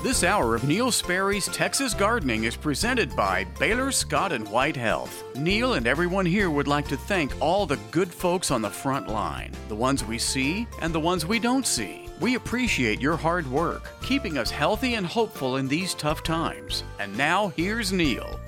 [0.00, 5.24] This hour of Neil Sperry's Texas Gardening is presented by Baylor Scott and White Health.
[5.34, 9.08] Neil and everyone here would like to thank all the good folks on the front
[9.08, 12.08] line, the ones we see and the ones we don't see.
[12.20, 16.84] We appreciate your hard work, keeping us healthy and hopeful in these tough times.
[17.00, 18.38] And now here's Neil.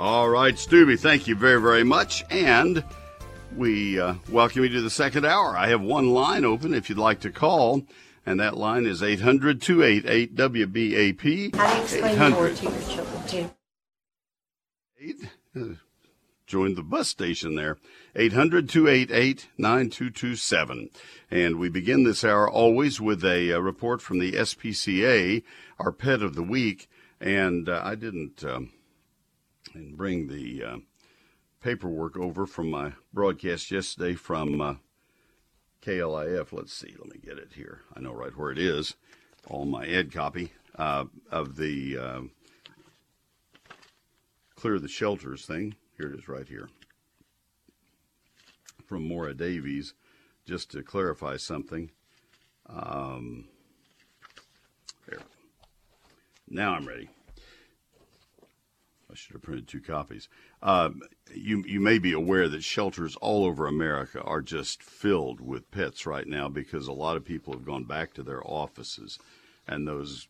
[0.00, 2.24] All right, Stubby, thank you very, very much.
[2.28, 2.82] And
[3.56, 5.56] we uh, welcome you to the second hour.
[5.56, 7.86] I have one line open if you'd like to call
[8.24, 11.54] and that line is 800 288 WBAP.
[11.56, 13.50] How do you explain war to your children, too?
[16.46, 17.78] Join the bus station there.
[18.14, 20.90] 800 288 9227.
[21.30, 25.42] And we begin this hour always with a, a, report from the SPCA,
[25.78, 26.90] our pet of the week.
[27.20, 28.70] And uh, I didn't um,
[29.74, 30.76] bring the uh,
[31.62, 34.74] paperwork over from my broadcast yesterday from uh,
[35.82, 36.52] KLIF.
[36.52, 36.94] Let's see.
[36.98, 37.80] Let me get it here.
[37.96, 38.94] I know right where it is.
[39.48, 42.20] All my ed copy uh, of the uh,
[44.54, 45.74] clear the shelters thing.
[45.96, 46.68] Here it is, right here.
[48.86, 49.94] From Maura Davies,
[50.46, 51.90] just to clarify something.
[52.66, 53.48] Um,
[55.08, 55.18] there.
[56.48, 57.08] Now I'm ready.
[59.10, 60.28] I should have printed two copies.
[60.62, 61.02] Um,
[61.34, 66.06] you you may be aware that shelters all over America are just filled with pets
[66.06, 69.18] right now because a lot of people have gone back to their offices,
[69.66, 70.28] and those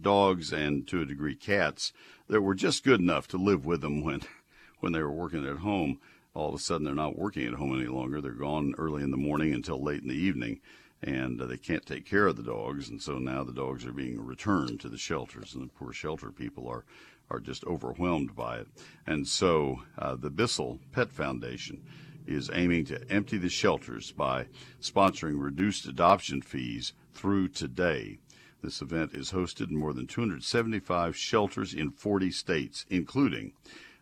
[0.00, 1.92] dogs and to a degree cats
[2.28, 4.22] that were just good enough to live with them when
[4.80, 6.00] when they were working at home.
[6.34, 8.20] All of a sudden, they're not working at home any longer.
[8.20, 10.60] They're gone early in the morning until late in the evening,
[11.00, 12.88] and uh, they can't take care of the dogs.
[12.88, 16.32] And so now the dogs are being returned to the shelters, and the poor shelter
[16.32, 16.84] people are
[17.30, 18.68] are just overwhelmed by it.
[19.06, 21.82] And so uh, the Bissell Pet Foundation
[22.26, 24.46] is aiming to empty the shelters by
[24.80, 28.18] sponsoring reduced adoption fees through today.
[28.62, 33.52] This event is hosted in more than 275 shelters in 40 states, including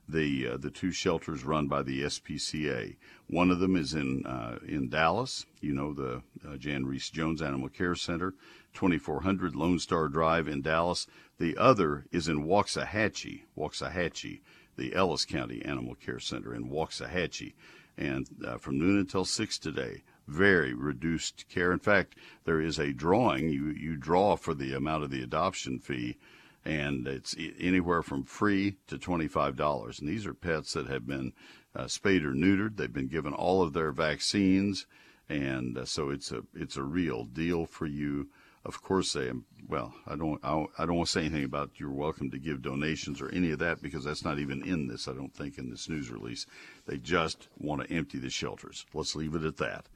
[0.08, 2.96] the uh, the two shelters run by the SPCA.
[3.28, 5.46] One of them is in uh, in Dallas.
[5.60, 8.34] You know the uh, Jan Rees-Jones Animal Care Center,
[8.74, 11.06] 2400 Lone Star Drive in Dallas.
[11.38, 14.40] The other is in Waxahachie, Waxahachie,
[14.76, 17.54] the Ellis County Animal Care Center in Waxahachie,
[17.96, 20.02] and uh, from noon until six today.
[20.28, 21.72] Very reduced care.
[21.72, 22.14] In fact,
[22.44, 23.48] there is a drawing.
[23.48, 26.16] You you draw for the amount of the adoption fee
[26.64, 29.98] and it's anywhere from free to $25.
[29.98, 31.32] And these are pets that have been
[31.74, 32.76] uh, spayed or neutered.
[32.76, 34.86] They've been given all of their vaccines,
[35.28, 38.28] and uh, so it's a it's a real deal for you.
[38.64, 39.32] Of course, they
[39.66, 42.62] well, I don't I, I don't want to say anything about you're welcome to give
[42.62, 45.08] donations or any of that because that's not even in this.
[45.08, 46.46] I don't think in this news release.
[46.86, 48.84] They just want to empty the shelters.
[48.92, 49.86] Let's leave it at that.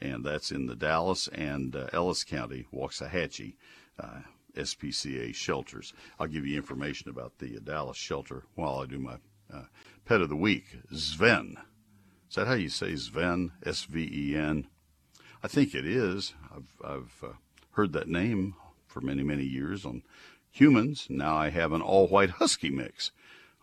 [0.00, 3.54] And that's in the Dallas and uh, Ellis County, Waxahachie.
[3.98, 4.20] Uh,
[4.56, 5.92] SPCA shelters.
[6.18, 9.16] I'll give you information about the Dallas shelter while I do my
[9.52, 9.64] uh,
[10.04, 11.56] pet of the week, Sven.
[12.28, 13.52] Is that how you say Sven?
[13.64, 14.66] S V E N.
[15.42, 16.34] I think it is.
[16.54, 17.32] I've, I've uh,
[17.72, 18.54] heard that name
[18.86, 20.02] for many, many years on
[20.50, 21.06] humans.
[21.08, 23.12] Now I have an all white husky mix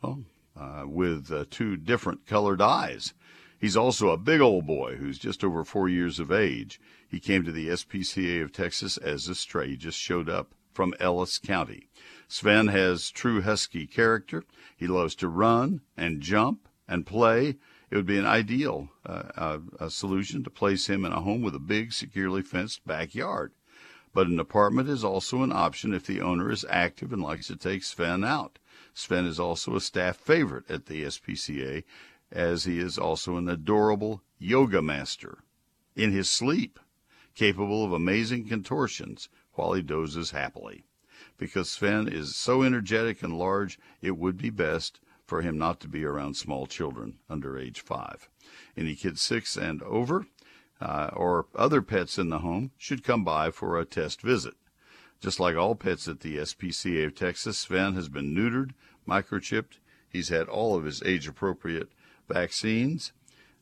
[0.01, 0.19] well,
[0.55, 3.13] uh, with uh, two different colored eyes.
[3.59, 6.79] He's also a big old boy who's just over four years of age.
[7.07, 9.69] He came to the SPCA of Texas as a stray.
[9.69, 11.89] He just showed up from Ellis County.
[12.27, 14.43] Sven has true Husky character.
[14.75, 17.57] He loves to run and jump and play.
[17.89, 21.41] It would be an ideal uh, uh, a solution to place him in a home
[21.41, 23.53] with a big, securely fenced backyard.
[24.13, 27.55] But an apartment is also an option if the owner is active and likes to
[27.55, 28.57] take Sven out.
[28.93, 31.83] Sven is also a staff favorite at the SPCA,
[32.31, 35.43] as he is also an adorable yoga master
[35.95, 36.79] in his sleep,
[37.35, 40.83] capable of amazing contortions while he dozes happily.
[41.37, 45.87] Because Sven is so energetic and large, it would be best for him not to
[45.87, 48.29] be around small children under age five.
[48.75, 50.27] Any kids six and over
[50.81, 54.55] uh, or other pets in the home should come by for a test visit.
[55.21, 58.71] Just like all pets at the SPCA of Texas, Sven has been neutered,
[59.07, 59.79] microchipped.
[60.09, 61.89] He's had all of his age appropriate
[62.27, 63.13] vaccines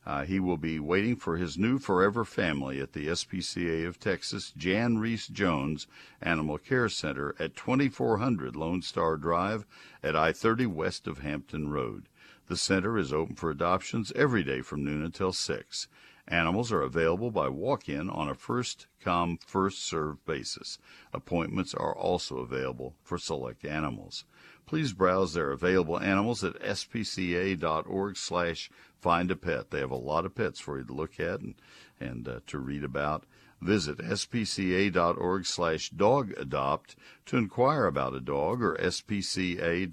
[0.04, 4.52] uh, he will be waiting for his new forever family at the SPCA of Texas
[4.56, 5.86] Jan Rees-Jones
[6.20, 9.64] Animal Care Center at 2400 Lone Star Drive
[10.02, 12.08] at I 30 west of Hampton Road.
[12.48, 15.88] The center is open for adoptions every day from noon until 6.
[16.28, 20.78] Animals are available by walk in on a first come, first served basis.
[21.12, 24.24] Appointments are also available for select animals.
[24.64, 28.70] Please browse their available animals at spca.org slash
[29.02, 29.70] find a pet.
[29.70, 31.56] They have a lot of pets for you to look at and,
[32.00, 33.24] and uh, to read about.
[33.60, 36.96] Visit spca.org slash dog adopt
[37.26, 39.84] to inquire about a dog or spca.org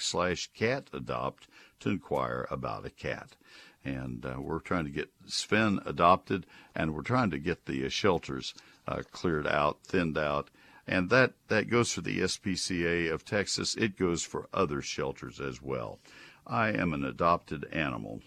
[0.00, 1.48] slash cat adopt
[1.80, 3.36] to inquire about a cat.
[3.84, 7.88] And uh, we're trying to get Sven adopted and we're trying to get the uh,
[7.88, 8.54] shelters
[8.86, 10.50] uh, cleared out, thinned out.
[10.86, 13.74] And that, that goes for the SPCA of Texas.
[13.76, 16.00] It goes for other shelters as well.
[16.48, 18.20] I am an adopted animal.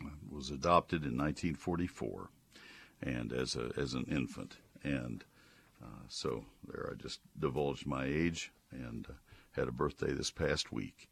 [0.00, 2.28] I was adopted in 1944
[3.02, 4.58] and as a as an infant.
[4.84, 5.24] And
[5.82, 9.12] uh, so there, I just divulged my age and uh,
[9.52, 11.08] had a birthday this past week.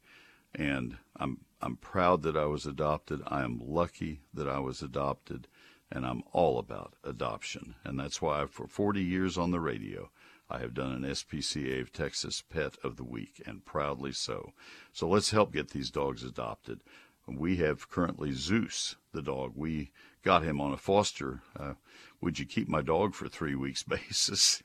[0.53, 3.21] And I'm I'm proud that I was adopted.
[3.25, 5.47] I am lucky that I was adopted,
[5.91, 7.75] and I'm all about adoption.
[7.83, 10.11] And that's why for 40 years on the radio,
[10.51, 14.51] I have done an SPCA of Texas Pet of the Week, and proudly so.
[14.91, 16.81] So let's help get these dogs adopted.
[17.25, 19.53] We have currently Zeus, the dog.
[19.55, 19.91] We
[20.23, 21.41] got him on a foster.
[21.57, 21.75] Uh,
[22.19, 24.61] would you keep my dog for three weeks basis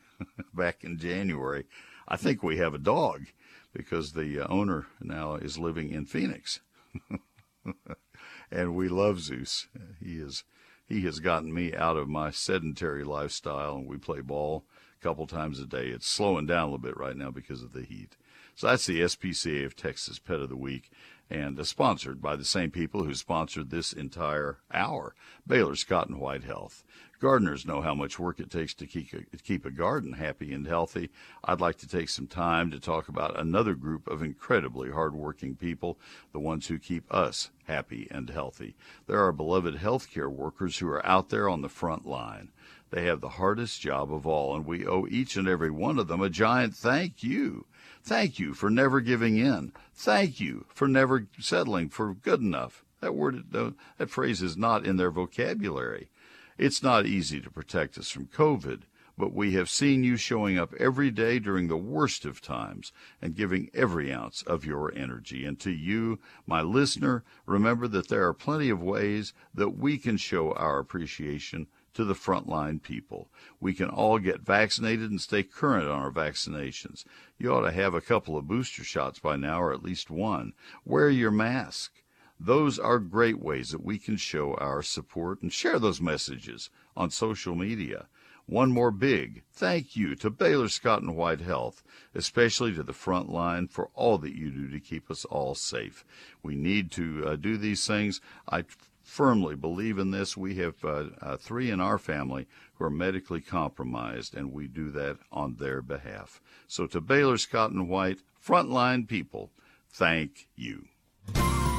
[0.52, 1.66] back in January?
[2.08, 3.26] I think we have a dog
[3.72, 6.62] because the uh, owner now is living in Phoenix,
[8.50, 9.68] and we love Zeus.
[10.02, 10.42] He is
[10.88, 14.64] he has gotten me out of my sedentary lifestyle, and we play ball
[15.06, 15.86] couple times a day.
[15.86, 18.16] It's slowing down a little bit right now because of the heat.
[18.56, 20.90] So that's the SPCA of Texas Pet of the Week
[21.30, 25.14] and uh, sponsored by the same people who sponsored this entire hour
[25.46, 26.84] Baylor Scott and White Health.
[27.18, 30.66] Gardeners know how much work it takes to keep a, keep a garden happy and
[30.66, 31.08] healthy.
[31.42, 35.98] I'd like to take some time to talk about another group of incredibly hardworking people,
[36.32, 38.76] the ones who keep us happy and healthy.
[39.06, 42.50] There are beloved healthcare workers who are out there on the front line.
[42.90, 46.08] They have the hardest job of all, and we owe each and every one of
[46.08, 47.66] them a giant thank you.
[48.06, 49.72] Thank you for never giving in.
[49.92, 52.84] Thank you for never settling for good enough.
[53.00, 56.08] That word, that phrase is not in their vocabulary.
[56.56, 58.82] It's not easy to protect us from COVID,
[59.18, 63.34] but we have seen you showing up every day during the worst of times and
[63.34, 65.44] giving every ounce of your energy.
[65.44, 70.16] And to you, my listener, remember that there are plenty of ways that we can
[70.16, 73.30] show our appreciation to the frontline people.
[73.58, 77.06] We can all get vaccinated and stay current on our vaccinations.
[77.38, 80.52] You ought to have a couple of booster shots by now, or at least one.
[80.84, 82.02] Wear your mask.
[82.38, 87.08] Those are great ways that we can show our support and share those messages on
[87.08, 88.08] social media.
[88.44, 91.82] One more big thank you to Baylor Scott and White Health,
[92.14, 96.04] especially to the front line for all that you do to keep us all safe.
[96.42, 98.20] We need to uh, do these things.
[98.48, 98.64] I
[99.06, 100.36] firmly believe in this.
[100.36, 104.90] We have uh, uh, three in our family who are medically compromised, and we do
[104.90, 106.42] that on their behalf.
[106.66, 109.52] So to Baylor Scott and White, frontline people,
[109.90, 110.86] thank you.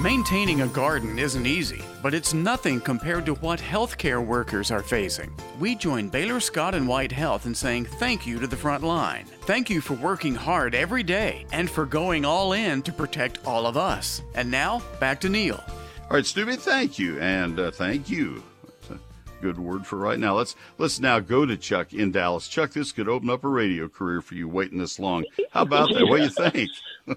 [0.01, 5.35] Maintaining a garden isn't easy, but it's nothing compared to what healthcare workers are facing.
[5.59, 9.25] We join Baylor Scott and White Health in saying thank you to the front line.
[9.41, 13.65] Thank you for working hard every day and for going all in to protect all
[13.65, 14.21] of us.
[14.35, 15.63] And now, back to Neil.
[16.09, 20.17] All right, Stubby, thank you, and uh, thank you That's a good word for right
[20.17, 20.35] now.
[20.37, 22.47] Let's let's now go to Chuck in Dallas.
[22.47, 25.25] Chuck, this could open up a radio career for you waiting this long.
[25.51, 26.05] How about that?
[26.07, 26.69] What do you think?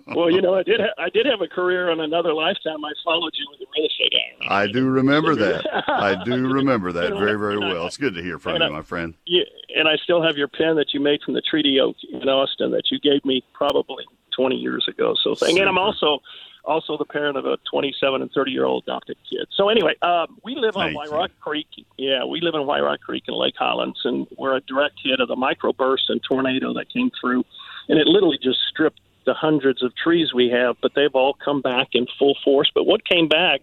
[0.09, 2.85] well, you know, I did ha- I did have a career in another lifetime.
[2.85, 4.13] I followed you with the real estate
[4.49, 5.65] I do remember that.
[5.89, 7.87] I do remember that very very well.
[7.87, 9.15] It's good to hear from you, my friend.
[9.25, 9.45] Yeah,
[9.77, 12.73] and I still have your pen that you made from the treaty oak in Austin
[12.73, 15.14] that you gave me probably 20 years ago.
[15.23, 16.19] So, thank, and I'm also
[16.64, 19.47] also the parent of a 27 and 30 year old adopted kid.
[19.57, 21.67] So anyway, uh, we live on White Rock Creek.
[21.97, 25.21] Yeah, we live in White Rock Creek in Lake Highlands, and we're a direct hit
[25.21, 27.45] of the microburst and tornado that came through,
[27.88, 30.76] and it literally just stripped the hundreds of trees we have.
[30.81, 32.71] But they've all come back in full force.
[32.75, 33.61] But what came back,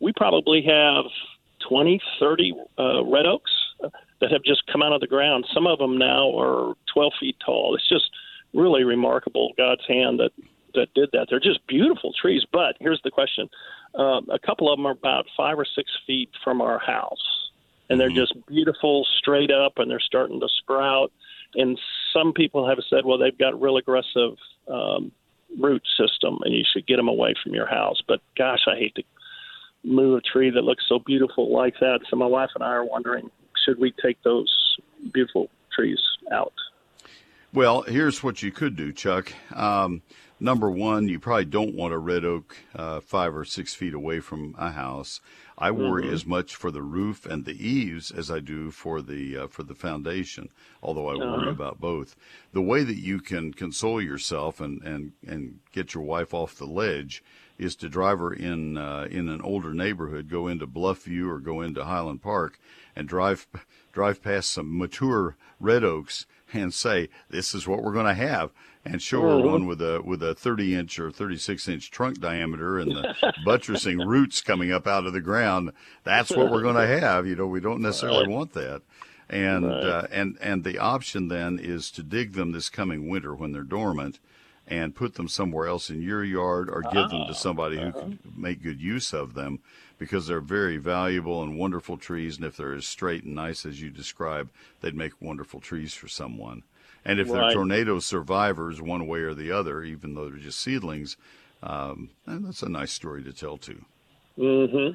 [0.00, 1.04] we probably have
[1.68, 5.46] 20, 30 uh, red oaks uh, that have just come out of the ground.
[5.52, 7.74] Some of them now are 12 feet tall.
[7.74, 8.10] It's just
[8.54, 10.30] really remarkable God's hand that
[10.74, 11.26] that did that.
[11.30, 12.42] They're just beautiful trees.
[12.50, 13.48] But here's the question:
[13.94, 17.50] um, a couple of them are about five or six feet from our house,
[17.88, 18.16] and they're mm-hmm.
[18.16, 21.12] just beautiful, straight up, and they're starting to sprout.
[21.56, 21.78] And
[22.12, 24.36] some people have said, well, they've got real aggressive
[24.68, 25.12] um,
[25.60, 28.02] root system, and you should get them away from your house.
[28.06, 29.02] But gosh, I hate to
[29.84, 32.00] move a tree that looks so beautiful like that.
[32.10, 33.30] So my wife and I are wondering,
[33.64, 34.76] should we take those
[35.12, 36.00] beautiful trees
[36.32, 36.52] out?
[37.52, 39.32] Well, here's what you could do, Chuck.
[39.54, 40.02] Um,
[40.44, 44.20] number one, you probably don't want a red oak uh, five or six feet away
[44.20, 45.20] from a house.
[45.56, 46.14] I worry mm-hmm.
[46.14, 49.62] as much for the roof and the eaves as I do for the uh, for
[49.62, 50.50] the foundation.
[50.82, 51.24] Although I uh-huh.
[51.24, 52.14] worry about both.
[52.52, 56.66] The way that you can console yourself and and and get your wife off the
[56.66, 57.24] ledge
[57.56, 61.60] is to drive her in uh, in an older neighborhood, go into Bluffview or go
[61.62, 62.58] into Highland Park,
[62.94, 63.46] and drive
[63.92, 66.26] drive past some mature red oaks
[66.62, 68.50] and say, "This is what we're going to have."
[68.86, 69.44] and show her Mhm.
[69.50, 73.96] one with a with a 30 inch or 36 inch trunk diameter and the buttressing
[74.06, 75.72] roots coming up out of the ground.
[76.02, 77.26] That's what we're going to have.
[77.26, 78.82] You know, we don't necessarily want that.
[79.30, 79.82] And Right.
[79.82, 83.62] uh, and and the option then is to dig them this coming winter when they're
[83.62, 84.20] dormant,
[84.68, 88.18] and put them somewhere else in your yard or give them to somebody who can
[88.36, 89.60] make good use of them
[90.04, 92.36] because they're very valuable and wonderful trees.
[92.36, 96.08] And if they're as straight and nice as you describe, they'd make wonderful trees for
[96.08, 96.62] someone.
[97.06, 101.16] And if they're tornado survivors, one way or the other, even though they're just seedlings,
[101.62, 103.84] um, that's a nice story to tell too.
[104.38, 104.94] Mm-hmm.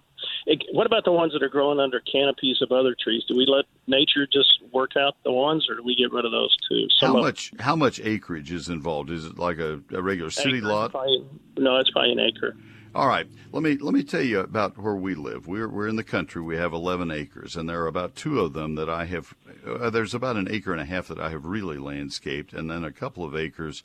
[0.73, 3.23] What about the ones that are growing under canopies of other trees?
[3.27, 6.31] Do we let nature just work out the ones, or do we get rid of
[6.31, 6.87] those too?
[6.99, 9.09] How of- much how much acreage is involved?
[9.09, 10.91] Is it like a, a regular city acre, lot?
[10.91, 11.25] probably-
[11.57, 12.55] no, it's probably an acre.
[12.95, 15.47] All right, let me let me tell you about where we live.
[15.47, 16.41] We're we're in the country.
[16.41, 19.35] We have 11 acres, and there are about two of them that I have.
[19.65, 22.83] Uh, there's about an acre and a half that I have really landscaped, and then
[22.83, 23.83] a couple of acres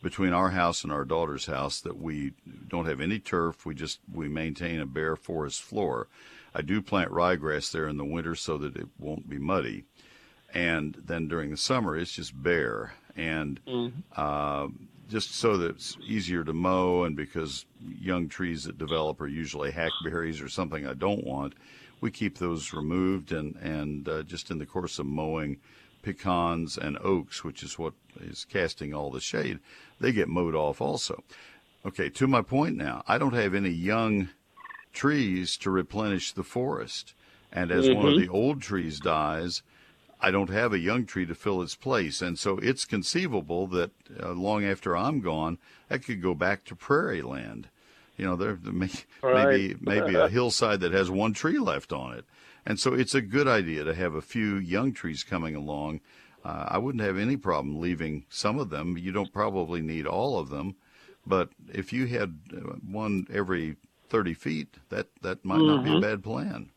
[0.00, 2.34] between our house and our daughter's house that we
[2.68, 3.66] don't have any turf.
[3.66, 6.06] We just we maintain a bare forest floor.
[6.54, 9.86] I do plant ryegrass there in the winter so that it won't be muddy,
[10.54, 13.58] and then during the summer it's just bare and
[14.14, 14.68] uh,
[15.08, 17.64] just so that it's easier to mow and because
[18.00, 21.54] young trees that develop are usually hackberries or something I don't want,
[22.00, 25.58] we keep those removed and and uh, just in the course of mowing
[26.02, 29.58] pecans and oaks, which is what is casting all the shade,
[30.00, 31.22] they get mowed off also.
[31.84, 34.28] Okay, to my point now, I don't have any young
[34.92, 37.14] trees to replenish the forest.
[37.52, 39.62] And as one of the old trees dies,
[40.20, 42.22] I don't have a young tree to fill its place.
[42.22, 43.90] And so it's conceivable that
[44.22, 45.58] uh, long after I'm gone,
[45.88, 47.68] that could go back to prairie land.
[48.16, 48.88] You know, there may,
[49.22, 49.76] maybe Right.
[49.82, 52.24] maybe a hillside that has one tree left on it.
[52.64, 56.00] And so it's a good idea to have a few young trees coming along.
[56.44, 58.96] Uh, I wouldn't have any problem leaving some of them.
[58.96, 60.76] You don't probably need all of them,
[61.26, 63.76] but if you had uh, one every
[64.08, 66.70] 30 feet, that that might not be a bad plan.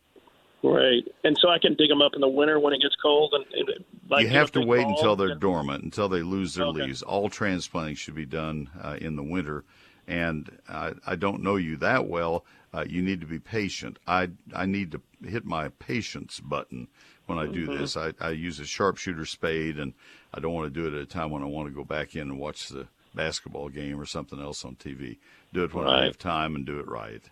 [0.62, 3.34] Right, and so I can dig them up in the winter when it gets cold,
[3.34, 6.66] and, and like you have to wait until they're and- dormant, until they lose their
[6.68, 6.84] Okay.
[6.84, 7.02] leaves.
[7.02, 9.64] All transplanting should be done uh, in the winter,
[10.08, 12.44] and I, I don't know you that well.
[12.74, 14.00] Uh, you need to be patient.
[14.06, 16.88] I I need to hit my patience button
[17.26, 17.80] when I do Mm-hmm.
[17.80, 17.96] this.
[17.96, 19.94] I, I use a sharpshooter spade, and
[20.34, 22.16] I don't want to do it at a time when I want to go back
[22.16, 25.18] in and watch the basketball game or something else on TV.
[25.54, 27.24] Do it when I have time and do it right.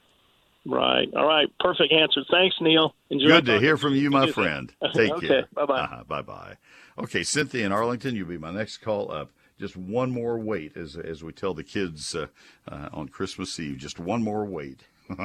[0.68, 1.08] Right.
[1.16, 1.48] All right.
[1.60, 2.22] Perfect answer.
[2.30, 2.94] Thanks, Neil.
[3.10, 4.74] Enjoy Good to hear from you, my friend.
[4.94, 5.48] Take Okay, care.
[5.54, 5.80] bye-bye.
[5.80, 6.58] Uh-huh, bye bye.
[7.00, 9.32] Okay, Cynthia in Arlington, you'll be my next call up.
[9.60, 12.28] Just one more wait, as as we tell the kids uh,
[12.68, 13.78] uh, on Christmas Eve.
[13.78, 14.82] Just one more wait,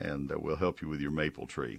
[0.00, 1.78] and uh, we'll help you with your maple tree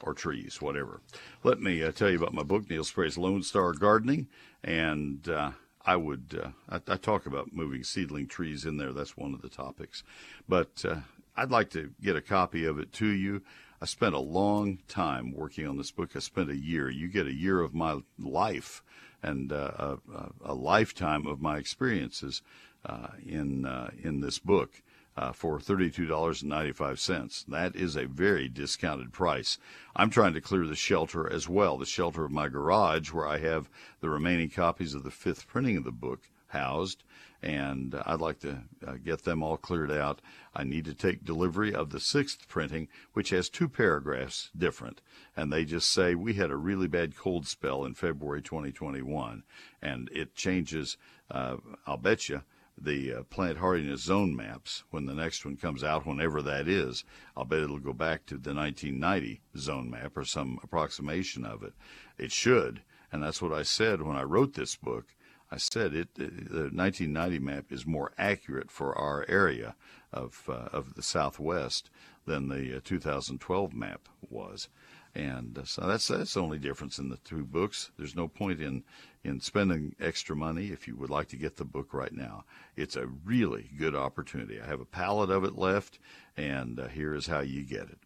[0.00, 1.00] or trees, whatever.
[1.44, 4.26] Let me uh, tell you about my book, Neil Sperry's Lone Star Gardening,
[4.64, 5.52] and uh,
[5.84, 8.92] I would uh, I, I talk about moving seedling trees in there.
[8.92, 10.02] That's one of the topics,
[10.48, 10.96] but uh,
[11.36, 13.42] I'd like to get a copy of it to you.
[13.80, 16.10] I spent a long time working on this book.
[16.14, 16.88] I spent a year.
[16.88, 18.82] You get a year of my life
[19.22, 22.42] and uh, a, a lifetime of my experiences
[22.84, 24.82] uh, in uh, in this book
[25.16, 27.46] uh, for $32.95.
[27.46, 29.58] That is a very discounted price.
[29.94, 33.38] I'm trying to clear the shelter as well, the shelter of my garage where I
[33.38, 33.68] have
[34.00, 37.02] the remaining copies of the fifth printing of the book housed,
[37.42, 40.22] and I'd like to uh, get them all cleared out.
[40.54, 45.00] I need to take delivery of the sixth printing, which has two paragraphs different,
[45.36, 49.42] and they just say we had a really bad cold spell in February 2021,
[49.80, 50.96] and it changes.
[51.30, 51.56] Uh,
[51.86, 52.42] I'll bet you
[52.78, 57.04] the uh, plant hardiness zone maps when the next one comes out, whenever that is.
[57.36, 61.72] I'll bet it'll go back to the 1990 zone map or some approximation of it.
[62.18, 65.14] It should, and that's what I said when I wrote this book.
[65.52, 66.14] I said it.
[66.14, 69.76] The 1990 map is more accurate for our area
[70.10, 71.90] of uh, of the Southwest
[72.24, 74.70] than the uh, 2012 map was,
[75.14, 77.90] and uh, so that's that's the only difference in the two books.
[77.98, 78.82] There's no point in
[79.24, 82.44] in spending extra money if you would like to get the book right now.
[82.74, 84.58] It's a really good opportunity.
[84.58, 85.98] I have a pallet of it left,
[86.34, 87.98] and uh, here is how you get it.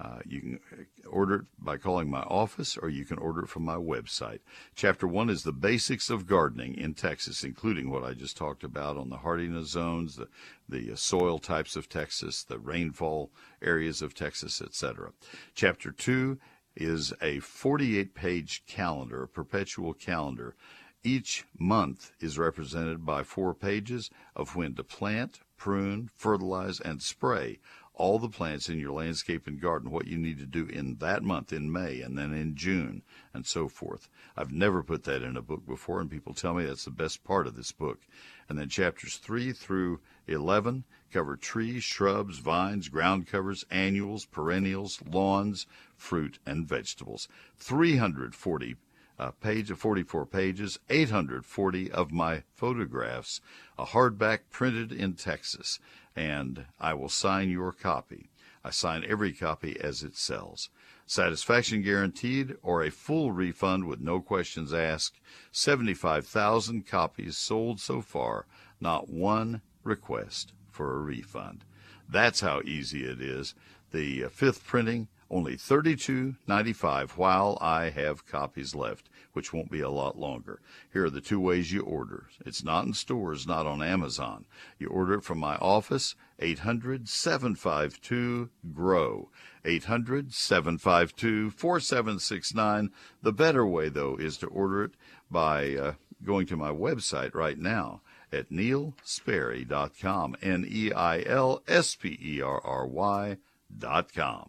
[0.00, 0.60] Uh, you can
[1.08, 4.40] order it by calling my office or you can order it from my website.
[4.74, 8.96] Chapter one is the basics of gardening in Texas, including what I just talked about
[8.96, 10.28] on the hardiness zones, the,
[10.68, 13.30] the uh, soil types of Texas, the rainfall
[13.62, 15.12] areas of Texas, etc.
[15.54, 16.38] Chapter two
[16.74, 20.56] is a 48 page calendar, a perpetual calendar.
[21.04, 27.58] Each month is represented by four pages of when to plant, prune, fertilize, and spray
[27.94, 31.22] all the plants in your landscape and garden, what you need to do in that
[31.22, 33.02] month, in May, and then in June,
[33.34, 34.08] and so forth.
[34.36, 37.22] I've never put that in a book before, and people tell me that's the best
[37.22, 38.00] part of this book.
[38.48, 45.66] And then chapters 3 through 11 cover trees, shrubs, vines, ground covers, annuals, perennials, lawns,
[45.96, 47.28] fruit, and vegetables.
[47.58, 48.76] 340
[49.18, 53.40] uh, page of 44 pages, 840 of my photographs,
[53.78, 55.78] a hardback printed in Texas,
[56.14, 58.30] and I will sign your copy.
[58.64, 60.68] I sign every copy as it sells.
[61.06, 65.20] Satisfaction guaranteed or a full refund with no questions asked.
[65.50, 68.46] 75,000 copies sold so far,
[68.80, 71.64] not one request for a refund.
[72.08, 73.54] That's how easy it is.
[73.90, 79.90] The uh, fifth printing, only $32.95 while I have copies left, which won't be a
[79.90, 80.60] lot longer.
[80.92, 82.28] Here are the two ways you order.
[82.44, 84.46] It's not in stores, not on Amazon.
[84.78, 89.28] You order it from my office, 800 752 GROW.
[89.64, 92.90] 800 752 4769.
[93.22, 94.92] The better way, though, is to order it
[95.30, 95.92] by uh,
[96.24, 98.00] going to my website right now
[98.32, 100.36] at neilsperry.com.
[100.42, 104.48] N E I L S P E R R Y.com.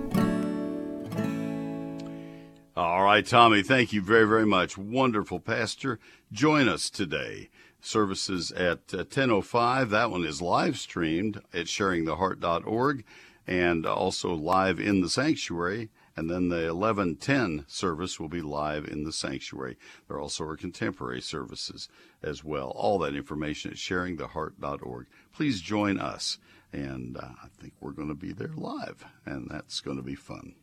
[2.73, 4.77] All right, Tommy, thank you very, very much.
[4.77, 5.99] Wonderful, Pastor.
[6.31, 7.49] Join us today.
[7.81, 9.89] Services at uh, 10.05.
[9.89, 13.03] That one is live streamed at sharingtheheart.org
[13.45, 15.89] and also live in the sanctuary.
[16.15, 19.75] And then the 1110 service will be live in the sanctuary.
[20.07, 21.89] There also are contemporary services
[22.23, 22.69] as well.
[22.69, 25.07] All that information at sharingtheheart.org.
[25.33, 26.37] Please join us.
[26.71, 30.15] And uh, I think we're going to be there live, and that's going to be
[30.15, 30.55] fun.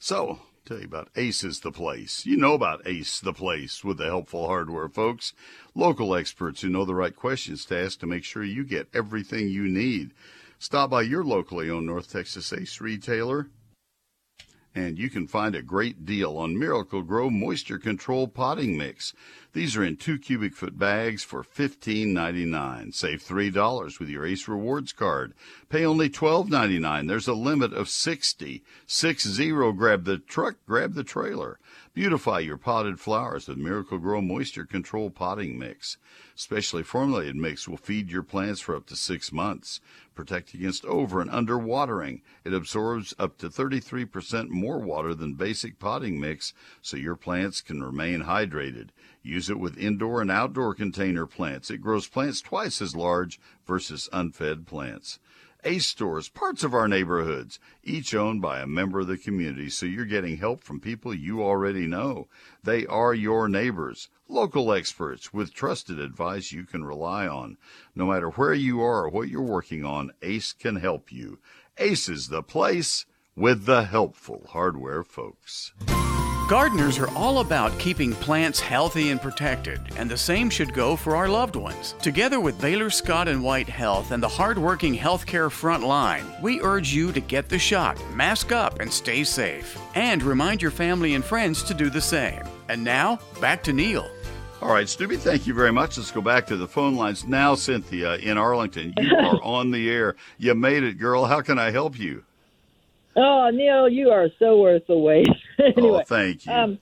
[0.00, 2.26] So, Tell you about Ace is the place.
[2.26, 5.32] You know about Ace the place with the helpful hardware, folks.
[5.76, 9.48] Local experts who know the right questions to ask to make sure you get everything
[9.48, 10.10] you need.
[10.58, 13.48] Stop by your locally owned North Texas Ace retailer
[14.76, 19.14] and you can find a great deal on Miracle-Gro Moisture Control Potting Mix.
[19.56, 22.92] These are in two cubic foot bags for $15.99.
[22.92, 25.32] Save $3 with your Ace Rewards card.
[25.70, 27.08] Pay only $12.99.
[27.08, 28.62] There's a limit of 60.
[28.86, 29.50] 60.
[29.72, 31.58] Grab the truck, grab the trailer.
[31.94, 35.96] Beautify your potted flowers with Miracle-Gro Moisture Control Potting Mix.
[36.34, 39.80] Specially formulated mix will feed your plants for up to six months.
[40.14, 42.20] Protect against over and under watering.
[42.44, 47.82] It absorbs up to 33% more water than basic potting mix, so your plants can
[47.82, 48.90] remain hydrated.
[49.26, 51.68] Use it with indoor and outdoor container plants.
[51.68, 55.18] It grows plants twice as large versus unfed plants.
[55.64, 59.84] Ace stores, parts of our neighborhoods, each owned by a member of the community, so
[59.84, 62.28] you're getting help from people you already know.
[62.62, 67.56] They are your neighbors, local experts with trusted advice you can rely on.
[67.96, 71.40] No matter where you are or what you're working on, Ace can help you.
[71.78, 75.72] Ace is the place with the helpful hardware folks.
[76.48, 81.16] Gardeners are all about keeping plants healthy and protected, and the same should go for
[81.16, 81.96] our loved ones.
[82.00, 86.94] Together with Baylor Scott and White Health and the hardworking healthcare front line, we urge
[86.94, 89.76] you to get the shot, mask up, and stay safe.
[89.96, 92.44] And remind your family and friends to do the same.
[92.68, 94.08] And now, back to Neil.
[94.62, 95.98] All right, Stubby, thank you very much.
[95.98, 97.56] Let's go back to the phone lines now.
[97.56, 100.14] Cynthia in Arlington, you are on the air.
[100.38, 101.24] You made it, girl.
[101.24, 102.22] How can I help you?
[103.16, 105.26] Oh, Neil, you are so worth the wait.
[105.76, 106.52] anyway, oh, thank you.
[106.52, 106.78] Um,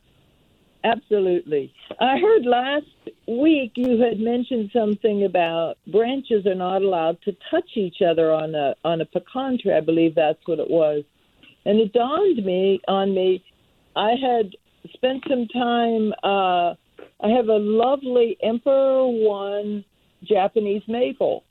[0.82, 1.72] absolutely.
[2.00, 2.86] I heard last
[3.26, 8.54] week you had mentioned something about branches are not allowed to touch each other on
[8.54, 9.72] a on a pecan tree.
[9.72, 11.04] I believe that's what it was,
[11.64, 13.44] and it dawned me on me.
[13.96, 14.50] I had
[14.92, 16.12] spent some time.
[16.22, 16.74] Uh,
[17.22, 19.84] I have a lovely Emperor One
[20.24, 21.44] Japanese maple,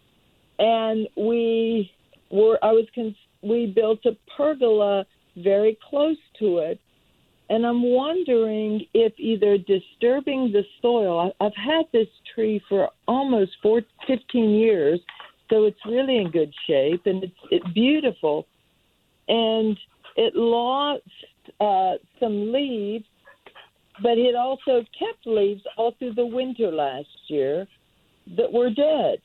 [0.60, 1.92] and we
[2.30, 5.06] were I was con- we built a pergola
[5.38, 6.80] very close to it,
[7.54, 11.32] and I'm wondering if either disturbing the soil.
[11.40, 15.00] I've had this tree for almost four, 15 years,
[15.52, 18.48] so it's really in good shape and it's, it's beautiful,
[19.28, 19.78] and
[20.16, 21.04] it lost
[21.60, 23.06] uh, some leaves,
[24.02, 27.68] but it also kept leaves all through the winter last year
[28.36, 29.20] that were dead.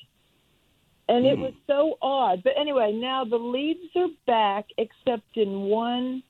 [1.08, 2.42] And it was so odd.
[2.44, 6.22] But anyway, now the leaves are back except in one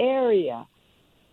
[0.00, 0.66] area.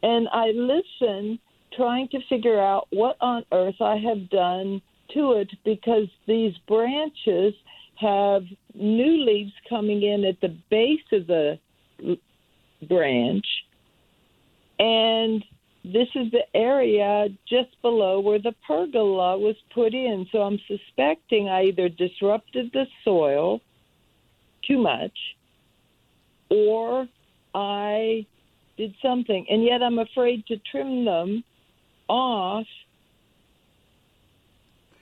[0.03, 1.39] And I listen
[1.75, 4.81] trying to figure out what on earth I have done
[5.13, 7.53] to it because these branches
[7.99, 11.59] have new leaves coming in at the base of the
[12.87, 13.45] branch.
[14.79, 15.43] And
[15.83, 20.27] this is the area just below where the pergola was put in.
[20.31, 23.61] So I'm suspecting I either disrupted the soil
[24.67, 25.17] too much
[26.49, 27.07] or
[27.53, 28.25] I
[28.77, 29.45] did something.
[29.49, 31.43] And yet I'm afraid to trim them
[32.07, 32.65] off.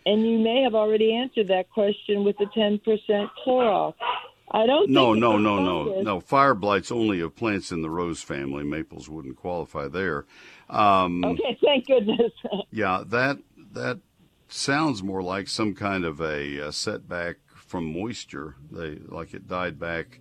[0.06, 2.82] And you may have already answered that question with the 10%
[3.46, 3.94] Clorox.
[4.52, 6.20] I don't No, think no, no, no, no.
[6.20, 8.64] Fire blights only of plants in the rose family.
[8.64, 10.26] Maples wouldn't qualify there.
[10.70, 12.32] Um, Okay, thank goodness.
[12.72, 13.38] Yeah, that
[13.74, 14.00] that
[14.48, 18.56] sounds more like some kind of a, uh setback from moisture.
[18.72, 20.20] They like it died back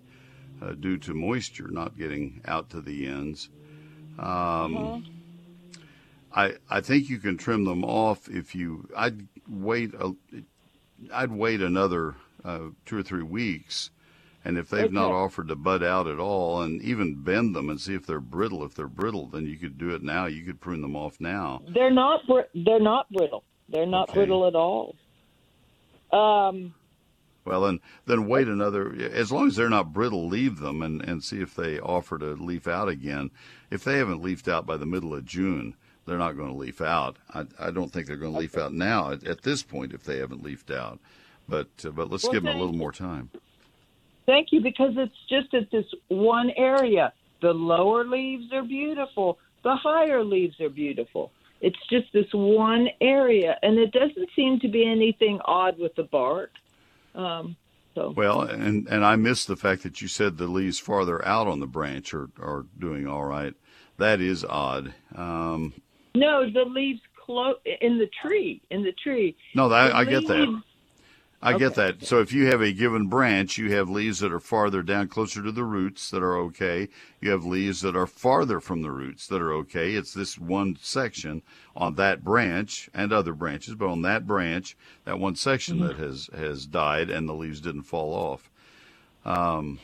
[0.61, 3.49] uh, due to moisture not getting out to the ends.
[4.17, 5.05] Um,
[6.35, 8.87] I I think you can trim them off if you.
[8.95, 10.13] I'd wait a.
[11.13, 13.89] I'd wait another uh, two or three weeks.
[14.45, 17.79] And if they've not offered to bud out at all, and even bend them and
[17.79, 20.27] see if they're brittle, if they're brittle, then you could do it now.
[20.27, 21.61] You could prune them off now.
[21.73, 22.25] They're not.
[22.25, 23.43] Br- they're not brittle.
[23.67, 24.19] They're not Okay.
[24.19, 24.95] brittle at all.
[26.11, 26.73] Um.
[27.49, 28.93] Well, and then wait another.
[29.11, 32.35] As long as they're not brittle, leave them and, and see if they offer to
[32.35, 33.31] leaf out again.
[33.71, 36.79] If they haven't leafed out by the middle of June, they're not going to leaf
[36.79, 37.17] out.
[37.33, 40.03] I, I don't think they're going to leaf out now at, at this point if
[40.03, 40.99] they haven't leafed out.
[41.47, 43.31] But uh, but let's Well, give them a little more time.
[44.27, 47.13] Thank you, because it's just at this one area.
[47.41, 49.39] The lower leaves are beautiful.
[49.63, 51.31] The higher leaves are beautiful.
[51.61, 56.03] It's just this one area, and it doesn't seem to be anything odd with the
[56.03, 56.51] bark.
[57.15, 57.55] Um,
[57.95, 61.47] so Well, and and I missed the fact that you said the leaves farther out
[61.47, 63.53] on the branch are are doing all right.
[63.97, 64.93] That is odd.
[65.15, 65.73] Um,
[66.15, 68.61] no, the leaves close in the tree.
[68.69, 69.35] In the tree.
[69.55, 70.61] no, that, The I get that.
[71.41, 72.03] I get that.
[72.03, 75.41] So if you have a given branch, you have leaves that are farther down, closer
[75.41, 76.89] to the roots that are okay.
[77.21, 79.93] You have leaves that are farther from the roots that are okay.
[79.93, 81.41] It's this one section
[81.77, 84.75] on that branch and other branches, but on that branch,
[85.05, 88.49] that one section that has has died and the leaves didn't fall off.
[89.23, 89.79] Um,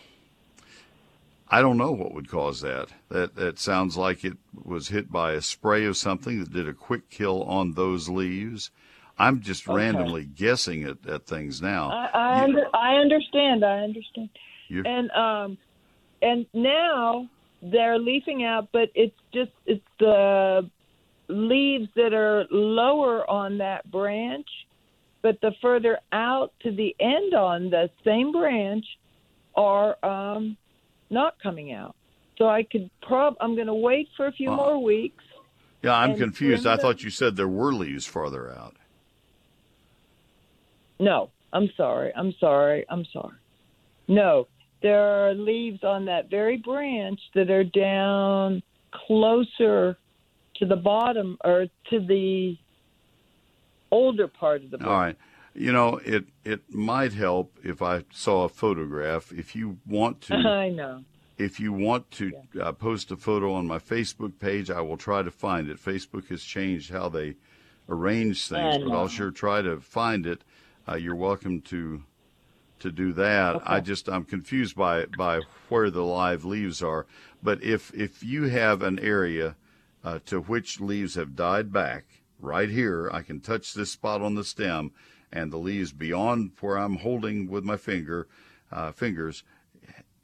[1.48, 2.90] I don't know what would cause that.
[3.08, 6.74] That that sounds like it was hit by a spray of something that did a
[6.74, 8.72] quick kill on those leaves.
[9.18, 9.76] I'm just Okay.
[9.78, 11.90] randomly guessing at, at things now.
[11.90, 13.64] I, I, You- under, I understand.
[13.64, 14.30] I understand.
[14.70, 15.58] And um,
[16.22, 17.30] and now
[17.62, 20.70] they're leafing out, but it's just it's the
[21.30, 24.48] leaves that are lower on that branch,
[25.22, 28.86] but the further out to the end on the same branch
[29.56, 30.58] are um,
[31.10, 31.96] not coming out.
[32.38, 33.36] So I could prob.
[33.40, 35.24] I'm going to wait for a few Uh, more weeks.
[35.84, 36.66] yeah, I'm confused.
[36.68, 38.76] I thought you said there were leaves farther out.
[41.00, 42.12] No, I'm sorry.
[42.16, 42.86] I'm sorry.
[42.90, 43.36] I'm sorry.
[44.08, 44.48] No,
[44.82, 49.98] there are leaves on that very branch that are down closer
[50.58, 52.58] to the bottom or to the
[53.92, 54.90] older part of the branch.
[54.92, 55.18] All right.
[55.54, 59.32] You know, it it might help if I saw a photograph.
[59.32, 61.04] If you want to, I know.
[61.38, 65.24] if you want to uh, post a photo on my Facebook page, I will try
[65.24, 65.78] to find it.
[65.78, 67.36] Facebook has changed how they
[67.88, 70.44] arrange things, but I'll sure try to find it.
[70.88, 72.04] Uh, you're welcome to
[72.78, 73.62] to do that.
[73.66, 77.08] I just I'm confused by by where the live leaves are.
[77.42, 79.56] But if if you have an area
[80.04, 82.06] uh, to which leaves have died back,
[82.40, 84.92] right here, I can touch this spot on the stem,
[85.32, 88.28] and the leaves beyond where I'm holding with my finger
[88.72, 89.44] uh, fingers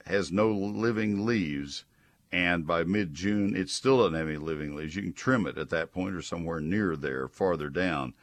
[0.06, 1.86] has no living leaves.
[2.32, 4.96] And by mid June, it still doesn't have any living leaves.
[4.96, 8.14] You can trim it at that point or somewhere near there, farther down,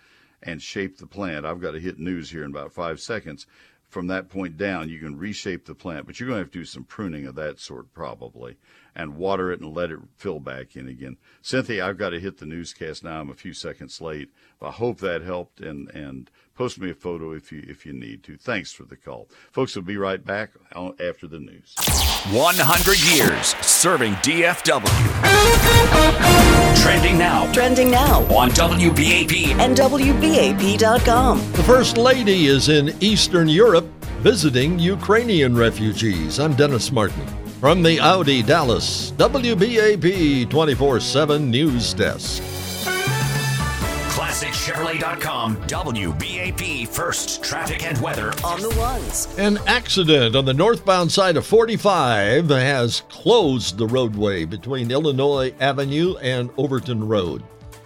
[0.42, 1.44] and shape the plant.
[1.44, 3.46] I've got to hit news here in about five seconds.
[3.88, 6.58] From that point down, you can reshape the plant, but you're going to have to
[6.58, 8.58] do some pruning of that sort probably.
[8.94, 11.16] and water it and let it fill back in again.
[11.40, 13.20] Cynthia, I've got to hit the newscast now.
[13.20, 14.30] I'm a few seconds late.
[14.60, 18.24] I hope that helped and, and post me a photo if you if you need
[18.24, 18.36] to.
[18.36, 19.28] Thanks for the call.
[19.52, 21.74] Folks, we'll be right back after the news.
[22.32, 24.82] 100 years serving DFW.
[26.82, 27.50] Trending now.
[27.52, 31.38] Trending now on WBAP and WBAP.com.
[31.52, 33.86] The First Lady is in Eastern Europe
[34.18, 36.40] visiting Ukrainian refugees.
[36.40, 37.26] I'm Dennis Martin.
[37.60, 42.57] From the Audi Dallas WBAP 24 7 News Desk.
[44.38, 49.26] ClassicChevrolet.com WBAP First Traffic and Weather on the ones.
[49.36, 56.16] An accident on the northbound side of 45 has closed the roadway between Illinois Avenue
[56.18, 57.42] and Overton Road.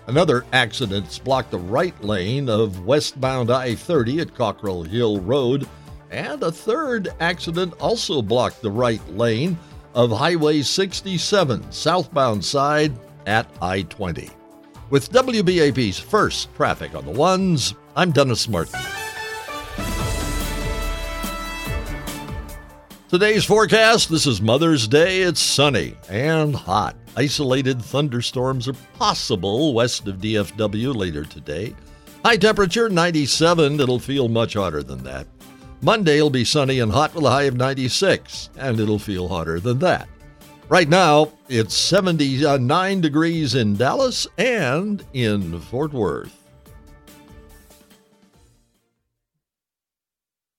[0.08, 5.66] Another accident's blocked the right lane of westbound I 30 at Cockrell Hill Road
[6.10, 9.56] and a third accident also blocked the right lane
[9.94, 12.92] of Highway 67, southbound side
[13.24, 14.41] at I 20.
[14.92, 18.78] With WBAP's first traffic on the ones, I'm Dennis Martin.
[23.08, 25.22] Today's forecast this is Mother's Day.
[25.22, 26.94] It's sunny and hot.
[27.16, 31.74] Isolated thunderstorms are possible west of DFW later today.
[32.22, 33.80] High temperature 97.
[33.80, 35.26] It'll feel much hotter than that.
[35.80, 39.58] Monday will be sunny and hot with a high of 96, and it'll feel hotter
[39.58, 40.06] than that.
[40.72, 46.34] Right now, it's 79 degrees in Dallas and in Fort Worth.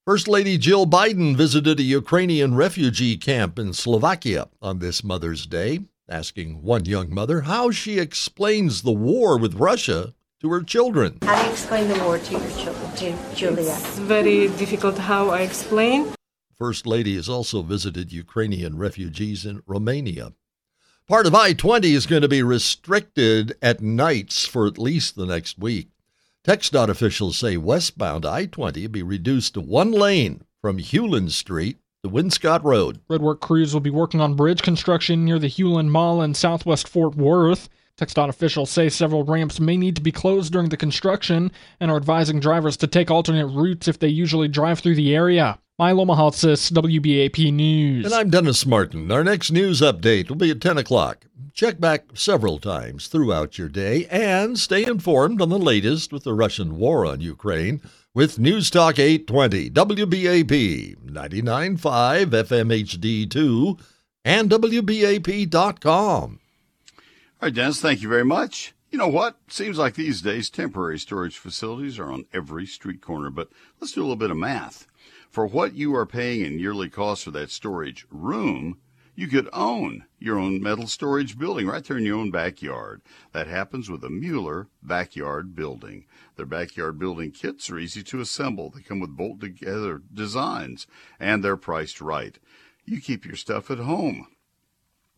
[0.05, 5.79] First Lady Jill Biden visited a Ukrainian refugee camp in Slovakia on this Mother's Day,
[6.07, 11.17] asking one young mother how she explains the war with Russia to her children.
[11.23, 13.75] How do you explain the war to your children, to Julia?
[13.79, 16.13] It's very difficult how I explain.
[16.63, 20.31] First Lady has also visited Ukrainian refugees in Romania.
[21.09, 25.25] Part of I 20 is going to be restricted at nights for at least the
[25.25, 25.89] next week.
[26.47, 31.79] TxDOT officials say westbound I 20 will be reduced to one lane from Hulen Street
[32.01, 33.01] to Winscott Road.
[33.09, 37.17] Roadwork crews will be working on bridge construction near the Hulen Mall in southwest Fort
[37.17, 37.67] Worth.
[37.97, 41.97] TxDOT officials say several ramps may need to be closed during the construction and are
[41.97, 45.59] advising drivers to take alternate routes if they usually drive through the area.
[45.79, 48.05] Milo Mihalcis, WBAP News.
[48.05, 49.11] And I'm Dennis Martin.
[49.11, 51.25] Our next news update will be at 10 o'clock.
[51.51, 56.35] Check back several times throughout your day and stay informed on the latest with the
[56.35, 57.81] Russian war on Ukraine
[58.13, 61.75] with News Talk 820, WBAP 99.5
[62.27, 62.69] FM
[63.01, 63.79] HD2
[64.23, 66.39] and WBAP.com.
[66.91, 66.99] All
[67.41, 68.75] right, Dennis, thank you very much.
[68.91, 69.37] You know what?
[69.47, 73.49] Seems like these days temporary storage facilities are on every street corner, but
[73.81, 74.85] let's do a little bit of math.
[75.33, 78.77] For what you are paying in yearly costs for that storage room,
[79.15, 83.01] you could own your own metal storage building right there in your own backyard.
[83.31, 86.05] That happens with a Mueller backyard building.
[86.35, 88.69] Their backyard building kits are easy to assemble.
[88.69, 90.85] They come with bolt together designs
[91.19, 92.37] and they're priced right.
[92.85, 94.27] You keep your stuff at home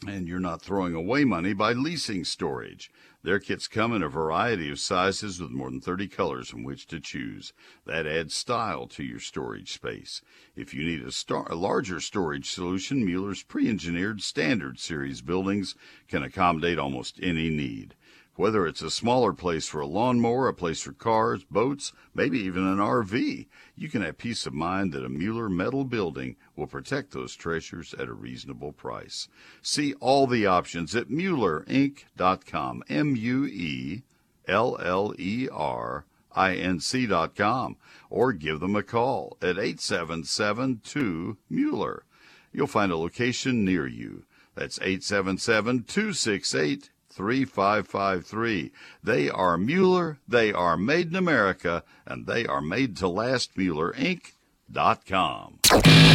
[0.06, 2.92] and you're not throwing away money by leasing storage.
[3.24, 6.86] Their kits come in a variety of sizes with more than 30 colors from which
[6.88, 7.54] to choose.
[7.86, 10.22] That adds style to your storage space.
[10.56, 15.76] If you need a, star- a larger storage solution, Mueller's pre-engineered standard series buildings
[16.08, 17.96] can accommodate almost any need.
[18.38, 22.67] Whether it's a smaller place for a lawnmower, a place for cars, boats, maybe even
[22.67, 27.12] an RV, you can have peace of mind that a Mueller metal building will protect
[27.12, 29.30] those treasures at a reasonable price.
[29.62, 32.84] See all the options at MuellerInc.com.
[32.89, 34.04] M U E
[34.50, 37.78] L L E R I N C.com.
[38.10, 42.04] Or give them a call at 877 2 Mueller.
[42.52, 44.26] You'll find a location near you.
[44.56, 48.71] That's 877 268 3553.
[49.04, 53.93] They are Mueller, they are made in America, and they are made to last Mueller
[53.93, 54.34] Inc.
[55.08, 55.60] Com.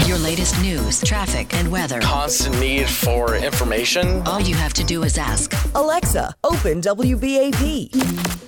[0.06, 2.00] Your latest news, traffic, and weather.
[2.00, 4.22] Constant need for information.
[4.26, 8.40] All you have to do is ask Alexa, open WBAP.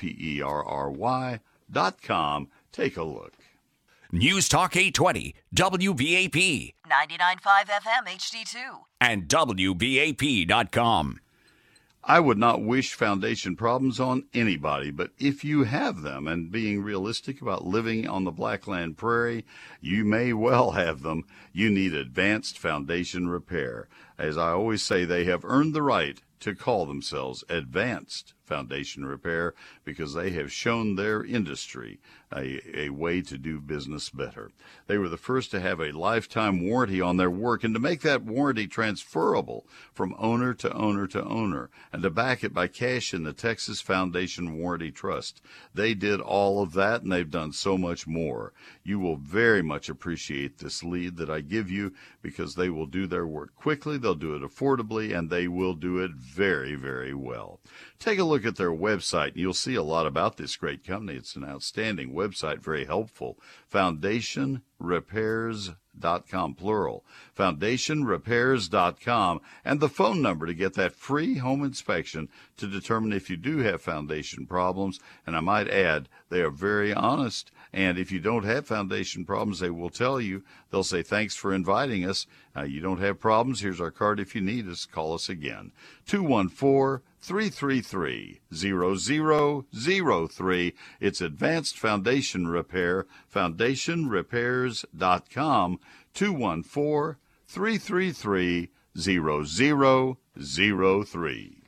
[0.09, 1.39] N-E-I-L-S-P-E-R-R-Y
[1.71, 2.47] dot com.
[2.71, 3.33] Take a look.
[4.11, 8.79] News Talk 820, WBAP, 99.5 FM HD2.
[8.99, 11.19] and WBAP.com.
[12.03, 16.81] I would not wish foundation problems on anybody, but if you have them and being
[16.81, 19.45] realistic about living on the Blackland Prairie,
[19.81, 21.25] you may well have them.
[21.53, 23.89] You need advanced foundation repair.
[24.19, 29.53] As I always say, they have earned the right to call themselves advanced foundation repair
[29.85, 31.99] because they have shown their industry
[32.35, 34.51] a, a way to do business better.
[34.87, 38.01] They were the first to have a lifetime warranty on their work and to make
[38.01, 43.13] that warranty transferable from owner to owner to owner and to back it by cash
[43.13, 45.41] in the Texas Foundation Warranty Trust.
[45.73, 48.53] They did all of that and they've done so much more.
[48.83, 53.07] You will very much appreciate this lead that I give you because they will do
[53.07, 57.59] their work quickly, they'll do it affordably, and they will do it very, very well.
[57.99, 61.17] Take a look at their website you'll see a lot about this great company.
[61.17, 63.37] It's an outstanding website, very helpful.
[63.71, 67.05] FoundationRepairs.com, plural.
[67.37, 73.37] FoundationRepairs.com, and the phone number to get that free home inspection to determine if you
[73.37, 74.99] do have foundation problems.
[75.25, 77.51] And I might add, they are very honest.
[77.71, 80.43] And if you don't have foundation problems, they will tell you.
[80.71, 82.25] They'll say, thanks for inviting us.
[82.55, 83.61] Uh, you don't have problems.
[83.61, 84.85] Here's our card if you need us.
[84.85, 85.71] Call us again.
[86.07, 90.73] 214 333 0003.
[90.99, 95.79] It's Advanced Foundation Repair, foundationrepairs.com,
[96.13, 97.15] 214
[97.47, 101.58] 333 0003.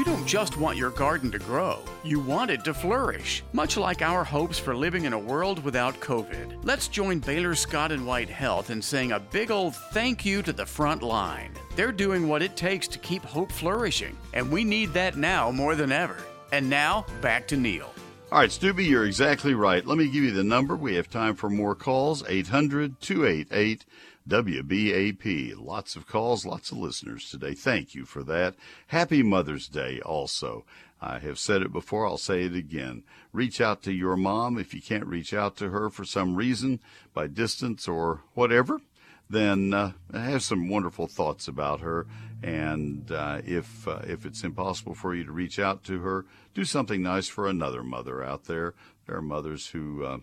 [0.00, 4.00] You don't just want your garden to grow, you want it to flourish, much like
[4.00, 6.64] our hopes for living in a world without COVID.
[6.64, 10.54] Let's join Baylor Scott and White Health in saying a big old thank you to
[10.54, 11.52] the front line.
[11.76, 15.74] They're doing what it takes to keep hope flourishing, and we need that now more
[15.74, 16.16] than ever.
[16.50, 17.92] And now, back to Neil.
[18.32, 19.84] All right, Stubby, you're exactly right.
[19.84, 20.76] Let me give you the number.
[20.76, 23.84] We have time for more calls 800 288
[24.28, 25.54] WBAP.
[25.58, 27.54] Lots of calls, lots of listeners today.
[27.54, 28.54] Thank you for that.
[28.88, 30.64] Happy Mother's Day also.
[31.00, 33.04] I have said it before, I'll say it again.
[33.32, 36.80] Reach out to your mom if you can't reach out to her for some reason,
[37.14, 38.80] by distance or whatever.
[39.30, 42.06] Then uh, have some wonderful thoughts about her,
[42.42, 46.64] and uh, if uh, if it's impossible for you to reach out to her, do
[46.64, 48.74] something nice for another mother out there.
[49.06, 50.18] There are mothers who uh,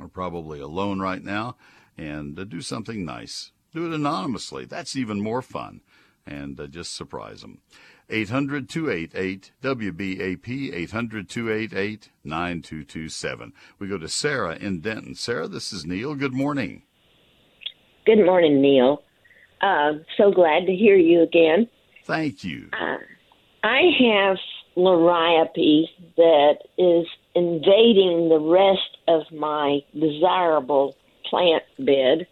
[0.00, 1.56] are probably alone right now,
[2.00, 3.52] and uh, do something nice.
[3.72, 4.64] Do it anonymously.
[4.64, 5.82] That's even more fun.
[6.26, 7.60] And uh, just surprise them.
[8.08, 13.52] 800 288 WBAP, 800 288 9227.
[13.78, 15.14] We go to Sarah in Denton.
[15.14, 16.14] Sarah, this is Neil.
[16.14, 16.82] Good morning.
[18.06, 19.02] Good morning, Neil.
[19.60, 21.68] Uh, so glad to hear you again.
[22.06, 22.70] Thank you.
[22.72, 22.96] Uh,
[23.62, 24.38] I have
[24.76, 25.84] liriope
[26.16, 30.96] that is invading the rest of my desirable
[31.30, 32.26] plant bed.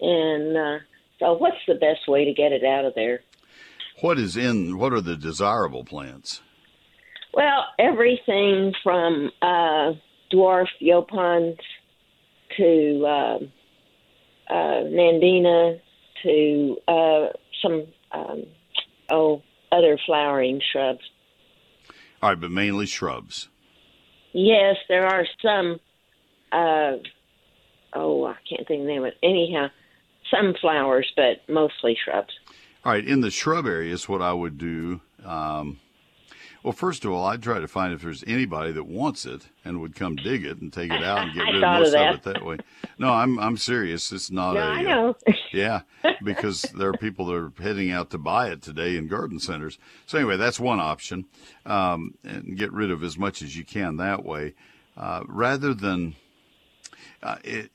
[0.00, 0.78] And uh,
[1.18, 3.20] so, what's the best way to get it out of there?
[4.00, 6.40] What is in, what are the desirable plants?
[7.34, 9.92] Well, everything from uh,
[10.32, 11.58] dwarf yaupons
[12.56, 13.38] to uh,
[14.52, 15.80] uh, nandina
[16.22, 17.26] to uh,
[17.62, 18.44] some, um,
[19.10, 21.00] oh, other flowering shrubs.
[22.22, 23.48] All right, but mainly shrubs.
[24.32, 25.80] Yes, there are some.
[26.52, 26.98] Uh,
[27.94, 29.18] oh, I can't think of the name of it.
[29.22, 29.68] Anyhow,
[30.30, 32.32] some flowers, but mostly shrubs.
[32.84, 35.80] All right, in the shrub areas, what I would do, um,
[36.62, 39.80] well, first of all, I'd try to find if there's anybody that wants it and
[39.80, 41.94] would come dig it and take it out and get rid of thought of most
[41.94, 42.58] of, it that way.
[42.98, 44.12] No, I'm I'm serious.
[44.12, 44.64] It's not No, a.
[44.64, 45.16] I uh, know.
[45.52, 45.80] yeah,
[46.22, 49.78] because there are people that are heading out to buy it today in garden centers.
[50.06, 51.24] So anyway, that's one option,
[51.64, 54.54] um, and get rid of as much as you can that way,
[54.96, 56.14] uh, rather than.
[57.22, 57.70] Uh, it,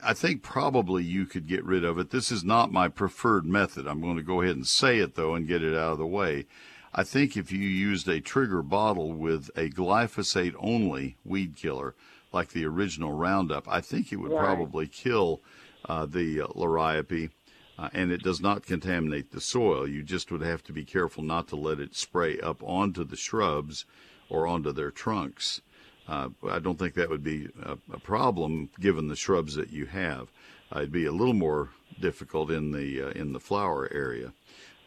[0.00, 2.10] I think probably you could get rid of it.
[2.10, 3.86] This is not my preferred method.
[3.88, 6.06] I'm going to go ahead and say it though and get it out of the
[6.06, 6.46] way.
[6.94, 11.96] I think if you used a trigger bottle with a glyphosate only weed killer,
[12.32, 14.44] like the original Roundup, I think it would Right.
[14.44, 15.40] probably kill
[15.88, 17.30] uh, the uh, liriope.
[17.76, 19.88] uh, and it does not contaminate the soil.
[19.88, 23.16] You just would have to be careful not to let it spray up onto the
[23.16, 23.84] shrubs
[24.28, 25.60] or onto their trunks.
[26.06, 29.86] Uh, I don't think that would be a, a, problem given the shrubs that you
[29.86, 30.28] have.
[30.70, 34.32] Uh, it'd be a little more difficult in the uh, in the flower area.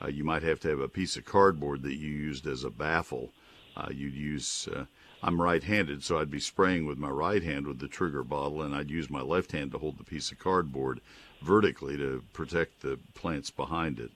[0.02, 2.70] Uh, you might have to have a piece of cardboard that you used as a
[2.70, 3.32] baffle.
[3.76, 4.68] Uh, you'd use.
[4.72, 4.86] Uh,
[5.24, 8.76] I'm right-handed, so I'd be spraying with my right hand with the trigger bottle, and
[8.76, 11.02] I'd use my left hand to hold the piece of cardboard
[11.42, 14.12] vertically to protect the plants behind it.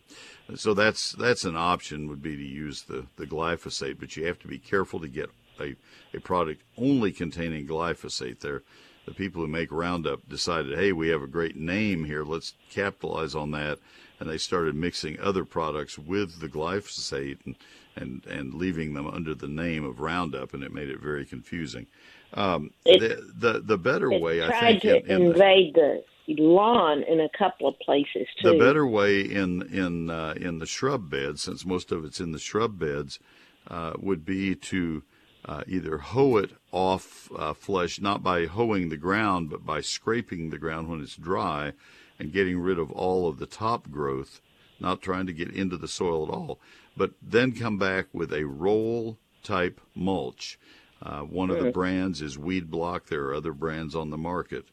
[0.56, 4.40] So that's that's an option would be to use the, the glyphosate, but you have
[4.40, 5.32] to be careful to get
[5.62, 5.76] a,
[6.18, 8.64] a product only containing glyphosate there.
[9.06, 13.34] The people who make Roundup decided, hey, we have a great name here, let's capitalize
[13.34, 13.80] on that.
[14.20, 17.56] And they started mixing other products with the glyphosate and,
[17.96, 21.88] and, and leaving them under the name of Roundup, and it made it very confusing.
[22.34, 27.20] Um, the, the, the better way, I think, to in, in invade the, lawn in
[27.20, 28.52] a couple of places too.
[28.52, 32.32] The better way in in uh, in the shrub beds, since most of it's in
[32.32, 33.20] the shrub beds,
[33.68, 35.04] uh, would be to
[35.46, 40.50] uh, either hoe it off uh, flesh, not by hoeing the ground, but by scraping
[40.50, 41.74] the ground when it's dry,
[42.20, 44.42] and getting rid of all of the top growth,
[44.80, 46.60] not trying to get into the soil at all.
[46.96, 50.60] But then come back with a roll type mulch.
[51.02, 53.08] Uh, one of the brands is Weed Block.
[53.08, 54.66] There are other brands on the market.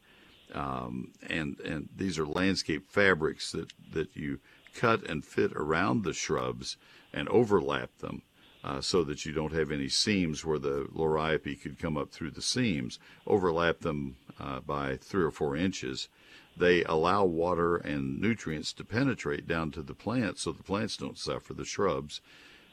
[0.53, 4.41] Um, and and these are landscape fabrics that that you
[4.75, 6.77] cut and fit around the shrubs
[7.13, 8.23] and overlap them.
[8.65, 12.31] Uh, so that you don't have any seams where the liriope could come up through
[12.31, 12.99] the seams.
[13.25, 16.09] Overlap them uh, by three or four inches.
[16.57, 21.17] They allow water and nutrients to penetrate down to the plants so the plants don't
[21.17, 22.21] suffer, the shrubs.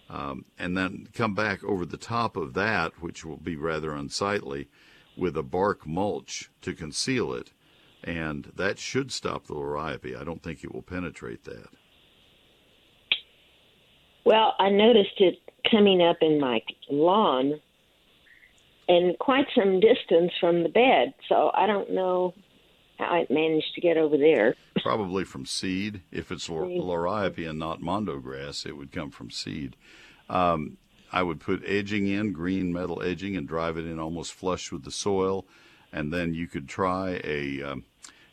[0.09, 4.67] Um, and then come back over the top of that, which will be rather unsightly,
[5.15, 7.51] with a bark mulch to conceal it
[8.05, 10.19] and that should stop the liriope.
[10.19, 11.69] I don't think it will penetrate that.
[14.25, 17.59] Well, I noticed it coming up in my lawn
[18.87, 22.33] and quite some distance from the bed, so I don't know
[22.97, 24.55] how it managed to get over there.
[24.81, 26.01] Probably from seed.
[26.11, 29.75] If it's liriope and not mondo grass, it would come from seed.
[30.29, 30.77] Um,
[31.11, 34.83] I would put edging in, green metal edging, and drive it in almost flush with
[34.83, 35.45] the soil.
[35.91, 37.85] And then you could try a um,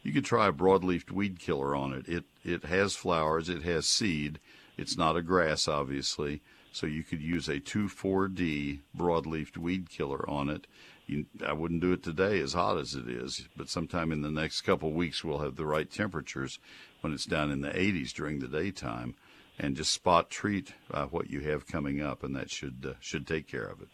[0.03, 2.09] you could try a broadleaf weed killer on it.
[2.09, 4.41] It it has flowers, it has seed.
[4.83, 10.49] It's not a grass, obviously, so you could use a 2,4-D broadleaf weed killer on
[10.51, 10.67] it.
[11.07, 14.31] You, I wouldn't do it today, as hot as it is, but sometime in the
[14.31, 16.59] next couple of weeks we'll have the right temperatures
[17.01, 19.15] when it's down in the 80s during the daytime,
[19.57, 23.25] and just spot treat uh, what you have coming up, and that should uh, should
[23.25, 23.89] take care of it.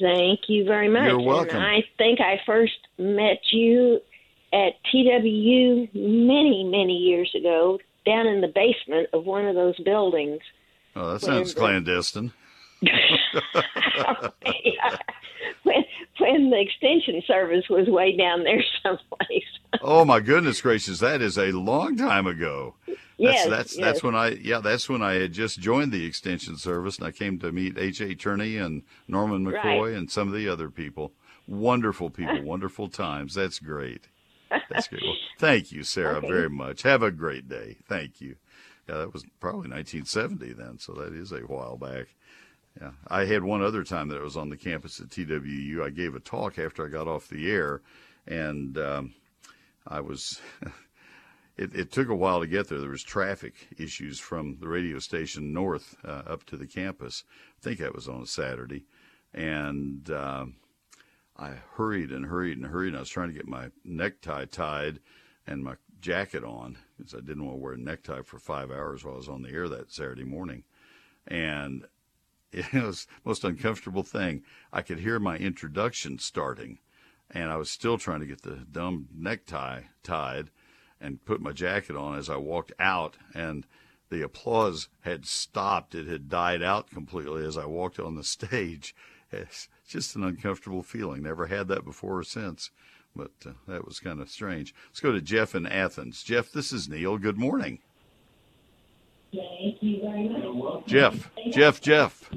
[0.00, 1.06] Thank you very much.
[1.06, 1.58] You're welcome.
[1.58, 4.00] And I think I first met you
[4.52, 10.40] at TWU many, many years ago down in the basement of one of those buildings.
[10.96, 12.32] Oh, that sounds clandestine.
[15.62, 15.84] when,
[16.18, 19.44] when the extension service was way down there someplace.
[19.82, 22.74] oh my goodness gracious, that is a long time ago.
[22.86, 23.84] That's, yes, that's yes.
[23.84, 27.12] that's when I yeah that's when I had just joined the extension service and I
[27.12, 28.00] came to meet H.
[28.00, 28.14] A.
[28.14, 29.94] Turney and Norman McCoy Right.
[29.94, 31.12] and some of the other people.
[31.46, 33.34] Wonderful people, wonderful times.
[33.34, 34.08] That's great.
[34.70, 35.02] That's great.
[35.02, 36.28] Well, thank you, Sarah, Okay.
[36.28, 36.82] very much.
[36.82, 37.76] Have a great day.
[37.88, 38.36] Thank you.
[38.88, 42.08] Yeah, that was probably 1970 then, so that is a while back.
[42.80, 45.82] Yeah, I had one other time that I was on the campus at TWU.
[45.84, 47.80] I gave a talk after I got off the air,
[48.26, 49.14] and um,
[49.86, 50.40] I was.
[51.56, 52.80] it, it took a while to get there.
[52.80, 57.22] There was traffic issues from the radio station north uh, up to the campus.
[57.60, 58.84] I think that was on a Saturday,
[59.32, 60.56] and um,
[61.36, 62.88] I hurried and hurried and hurried.
[62.88, 65.00] And I was trying to get my necktie tied
[65.46, 69.04] and my jacket on because I didn't want to wear a necktie for five hours
[69.04, 70.64] while I was on the air that Saturday morning,
[71.26, 71.86] and
[72.52, 74.42] it was the most uncomfortable thing.
[74.72, 76.78] I could hear my introduction starting,
[77.30, 80.50] and I was still trying to get the dumb necktie tied
[81.00, 83.66] and put my jacket on as I walked out, and
[84.10, 85.94] the applause had stopped.
[85.94, 88.94] It had died out completely as I walked on the stage.
[89.88, 91.22] Just an uncomfortable feeling.
[91.22, 92.70] Never had that before or since,
[93.14, 94.74] but uh, that was kind of strange.
[94.88, 96.22] Let's go to Jeff in Athens.
[96.22, 97.18] Jeff, this is Neil.
[97.18, 97.80] Good morning.
[99.32, 100.86] Thank you very much.
[100.86, 102.30] Jeff, Jeff, Jeff.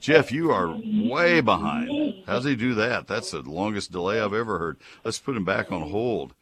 [0.00, 0.76] Jeff, you are
[1.10, 2.22] way behind.
[2.26, 3.06] How's he do that?
[3.06, 4.76] That's the longest delay I've ever heard.
[5.04, 6.34] Let's put him back on hold.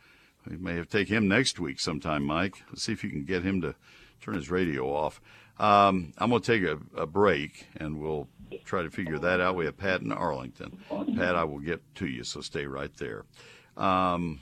[0.47, 2.63] We may have to take him next week sometime, Mike.
[2.69, 3.75] Let's see if you can get him to
[4.21, 5.21] turn his radio off.
[5.59, 8.29] Um, I'm going to take a, a break and we'll
[8.65, 9.57] try to figure that out.
[9.57, 10.79] We have Pat in Arlington.
[11.17, 13.25] Pat, I will get to you, so stay right there.
[13.77, 14.41] Um,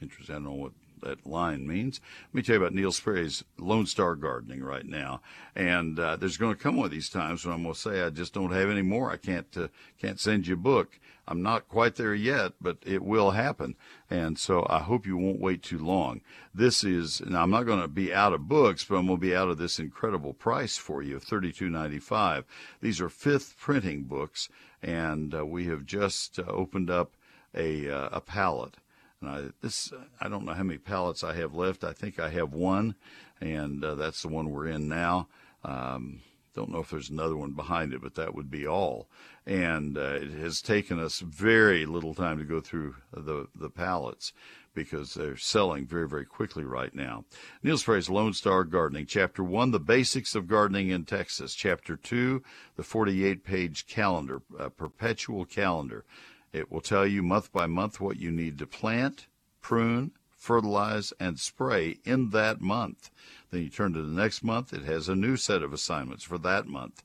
[0.00, 0.34] interesting.
[0.34, 0.72] I don't know what
[1.06, 2.00] that line means.
[2.28, 5.20] Let me tell you about Neil Sperry's Lone Star Gardening right now.
[5.54, 8.02] And uh, there's going to come one of these times when I'm going to say
[8.02, 9.10] I just don't have any more.
[9.10, 9.68] I can't uh,
[10.00, 10.98] can't send you a book.
[11.28, 13.74] I'm not quite there yet, but it will happen.
[14.08, 16.20] And so I hope you won't wait too long.
[16.54, 19.26] This is, now I'm not going to be out of books, but I'm going to
[19.26, 22.44] be out of this incredible price for you of $32.95.
[22.80, 24.48] These are fifth printing books,
[24.82, 27.16] and uh, we have just uh, opened up
[27.54, 28.76] a, uh, a pallet.
[29.20, 31.84] And I, this, I don't know how many pallets I have left.
[31.84, 32.94] I think I have one,
[33.40, 35.28] and uh, that's the one we're in now.
[35.64, 36.20] Um,
[36.54, 39.08] don't know if there's another one behind it, but that would be all.
[39.46, 44.32] And uh, it has taken us very little time to go through the the pallets
[44.76, 47.24] because they're selling very, very quickly right now.
[47.62, 51.54] Neil Sperry's Lone Star Gardening, Chapter 1, The Basics of Gardening in Texas.
[51.54, 52.42] Chapter 2,
[52.76, 56.04] the 48 page calendar, a perpetual calendar.
[56.52, 59.26] It will tell you month by month what you need to plant,
[59.60, 63.10] prune, fertilize, and spray in that month.
[63.50, 66.38] Then you turn to the next month, it has a new set of assignments for
[66.38, 67.02] that month.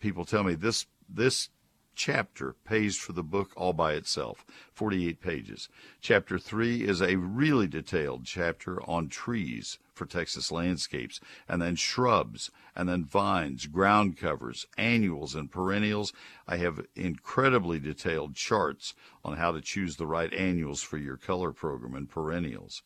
[0.00, 1.48] People tell me this this
[1.94, 5.68] chapter pays for the book all by itself, 48 pages.
[6.00, 12.50] Chapter 3 is a really detailed chapter on trees for Texas landscapes, and then shrubs,
[12.74, 16.12] and then vines, ground covers, annuals, and perennials.
[16.46, 21.52] I have incredibly detailed charts on how to choose the right annuals for your color
[21.52, 22.82] program and perennials.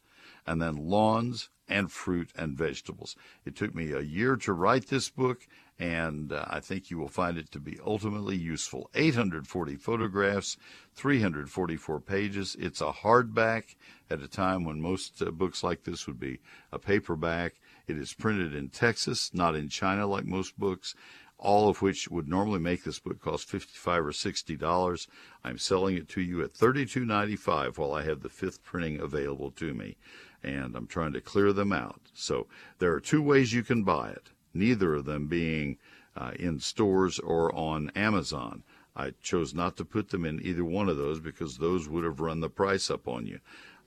[0.46, 3.14] And then lawns, and fruit and vegetables.
[3.44, 5.46] It took me a year to write this book,
[5.79, 8.91] and uh, I think you will find it to be ultimately useful.
[8.95, 10.57] 840 photographs,
[10.95, 12.57] 344 pages.
[12.59, 13.76] It's a hardback
[14.11, 16.41] at a time when most uh, books like this would be
[16.72, 17.55] a paperback.
[17.87, 20.95] It is printed in Texas, not in China like most books
[21.41, 25.07] all of which would normally make this book cost 55 or 60 dollars
[25.45, 29.72] i'm selling it to you at 32.95 while i have the fifth printing available to
[29.72, 29.97] me
[30.43, 32.01] and I'm trying to clear them out.
[32.14, 32.47] So
[32.79, 35.78] there are two ways you can buy it, neither of them being
[36.16, 38.64] uh, in stores or on Amazon.
[38.96, 42.20] I chose not to put them in either one of those because those would have
[42.20, 43.38] run the price up on you.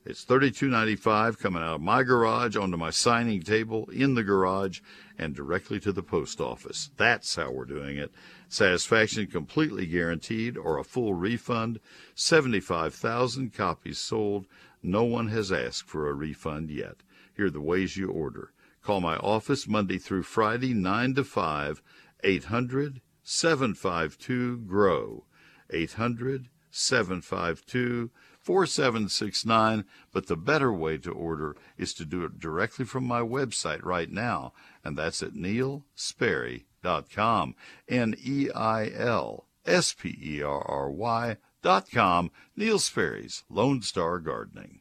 [0.04, 4.80] It's $32.95 coming out of my garage onto my signing table in the garage
[5.16, 6.90] and directly to the post office.
[6.98, 8.12] That's how we're doing it.
[8.50, 11.80] Satisfaction completely guaranteed or a full refund.
[12.16, 14.48] 75,000 copies sold.
[14.82, 16.96] No one has asked for a refund yet.
[17.36, 18.54] Here are the ways you order.
[18.84, 21.82] Call my office Monday through Friday, 9 to 5,
[22.24, 25.24] 800 752 GROW.
[25.70, 28.10] 800 752
[28.40, 29.86] 4769.
[30.12, 34.10] But the better way to order is to do it directly from my website right
[34.10, 34.54] now,
[34.84, 37.56] and that's at neilsperry.com.
[37.88, 41.38] N E I L S P E R R Y
[41.94, 42.32] com.
[42.56, 44.81] Neil Sperry's Lone Star Gardening.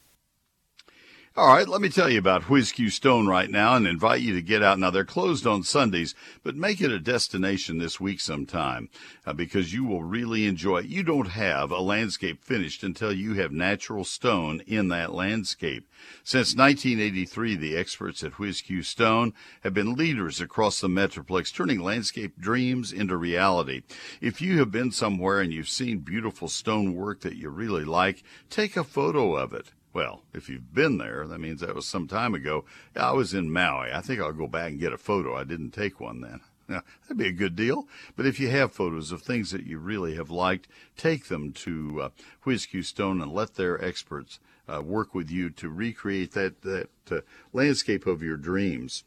[1.37, 4.41] All right, let me tell you about Q Stone right now and invite you to
[4.41, 4.77] get out.
[4.77, 6.13] Now, they're closed on Sundays,
[6.43, 8.89] but make it a destination this week sometime
[9.25, 10.87] uh, because you will really enjoy it.
[10.87, 15.89] You don't have a landscape finished until you have natural stone in that landscape.
[16.21, 22.37] Since 1983, the experts at Q Stone have been leaders across the Metroplex, turning landscape
[22.41, 23.83] dreams into reality.
[24.19, 28.21] If you have been somewhere and you've seen beautiful stone work that you really like,
[28.49, 29.71] take a photo of it.
[29.93, 32.63] Well, if you've been there, that means that was some time ago.
[32.95, 33.91] I was in Maui.
[33.91, 35.35] I think I'll go back and get a photo.
[35.35, 36.41] I didn't take one then.
[36.69, 37.85] Now, that'd be a good deal.
[38.15, 42.03] But if you have photos of things that you really have liked, take them to
[42.03, 42.09] uh,
[42.45, 44.39] Q Stone and let their experts
[44.69, 47.21] uh, work with you to recreate that, that uh,
[47.51, 49.03] landscape of your dreams.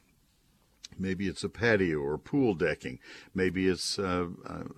[0.98, 2.98] Maybe it's a patio or pool decking.
[3.34, 4.26] Maybe it's uh,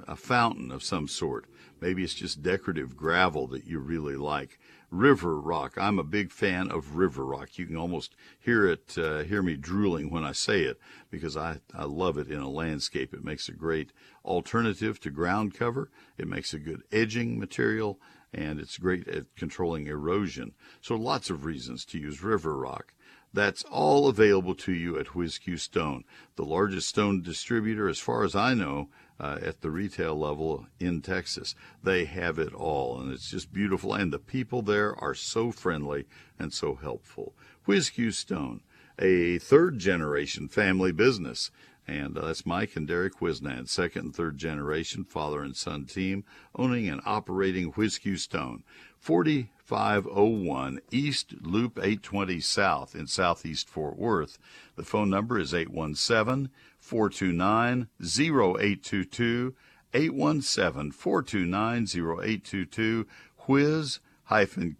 [0.06, 1.46] a fountain of some sort.
[1.80, 4.58] Maybe it's just decorative gravel that you really like.
[4.90, 5.76] River Rock.
[5.76, 7.58] I'm a big fan of River Rock.
[7.58, 10.78] You can almost hear it, uh, hear me drooling when I say it
[11.10, 13.12] because I, I love it in a landscape.
[13.12, 13.92] It makes a great
[14.24, 15.90] alternative to ground cover.
[16.16, 18.00] It makes a good edging material
[18.32, 20.52] and it's great at controlling erosion.
[20.80, 22.92] So lots of reasons to use River Rock.
[23.32, 26.04] That's all available to you at Q Stone,
[26.36, 31.00] the largest stone distributor, as far as I know, uh, at the retail level in
[31.00, 31.54] Texas.
[31.82, 33.94] They have it all, and it's just beautiful.
[33.94, 36.06] And the people there are so friendly
[36.38, 37.34] and so helpful.
[37.64, 38.62] Whiz-Q Stone,
[38.98, 41.50] a third generation family business.
[41.88, 46.24] And uh, that's Mike and Derek Wisnad, second and third generation father and son team,
[46.56, 48.64] owning and operating Whiz-Q Stone.
[48.98, 54.36] 4501 East Loop 820 South in Southeast Fort Worth.
[54.74, 56.50] The phone number is 817
[56.86, 59.54] 429 0822.
[59.92, 63.06] 817 429 0822.
[63.48, 64.00] Whiz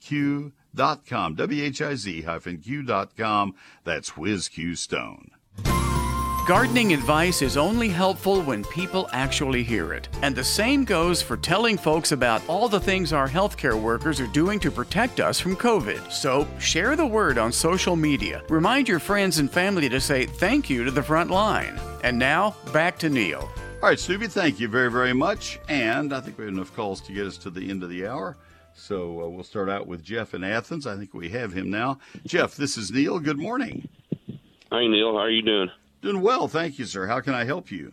[0.01, 1.35] Q.com.
[1.35, 2.23] W H I Z
[2.63, 3.55] Q.com.
[3.85, 5.31] That's Whiz-Q Stone.
[6.47, 10.09] Gardening advice is only helpful when people actually hear it.
[10.23, 14.29] And the same goes for telling folks about all the things our healthcare workers are
[14.29, 16.13] doing to protect us from COVID.
[16.13, 18.45] So share the word on social media.
[18.49, 21.81] Remind your friends and family to say thank you to the front line.
[22.05, 23.41] And now, back to Neil.
[23.83, 25.59] All right, Snoopy, thank you very, very much.
[25.69, 28.07] And I think we have enough calls to get us to the end of the
[28.07, 28.37] hour.
[28.73, 30.87] So uh, we'll start out with Jeff in Athens.
[30.87, 31.99] I think we have him now.
[32.25, 33.19] Jeff, this is Neil.
[33.19, 33.89] Good morning.
[34.71, 35.15] Hi, Neil.
[35.15, 35.71] How are you doing?
[36.03, 37.07] Doing well, thank you, sir.
[37.07, 37.93] How can I help you?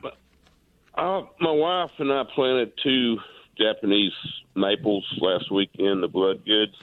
[0.95, 3.17] Uh, my wife and I planted two
[3.57, 4.11] Japanese
[4.55, 6.75] maples last weekend, the Bloodgoods.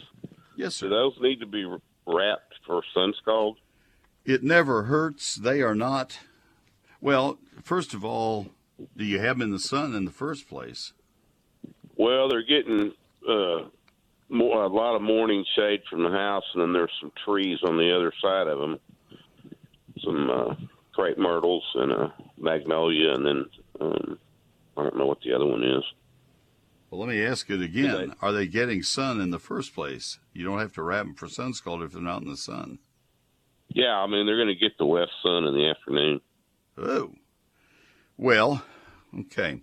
[0.56, 0.86] Yes, sir.
[0.86, 1.64] Do those need to be
[2.06, 3.58] wrapped for sun scald?
[4.24, 5.36] It never hurts.
[5.36, 6.18] They are not.
[7.00, 8.48] Well, first of all,
[8.96, 10.92] do you have them in the sun in the first place?
[11.96, 12.92] Well, they're getting
[13.28, 13.68] uh,
[14.28, 17.76] more, a lot of morning shade from the house, and then there's some trees on
[17.76, 18.78] the other side of them.
[21.72, 23.44] Some uh, crepe myrtles and a magnolia, and then
[23.80, 24.18] um,
[24.76, 25.84] I don't know what the other one is.
[26.90, 28.14] Well, let me ask it again.
[28.20, 30.18] Are they getting sun in the first place?
[30.32, 32.80] You don't have to wrap them for sun scald if they're not in the sun.
[33.68, 36.20] Yeah, I mean they're going to get the west sun in the afternoon.
[36.76, 37.12] Oh,
[38.16, 38.64] well,
[39.16, 39.60] okay.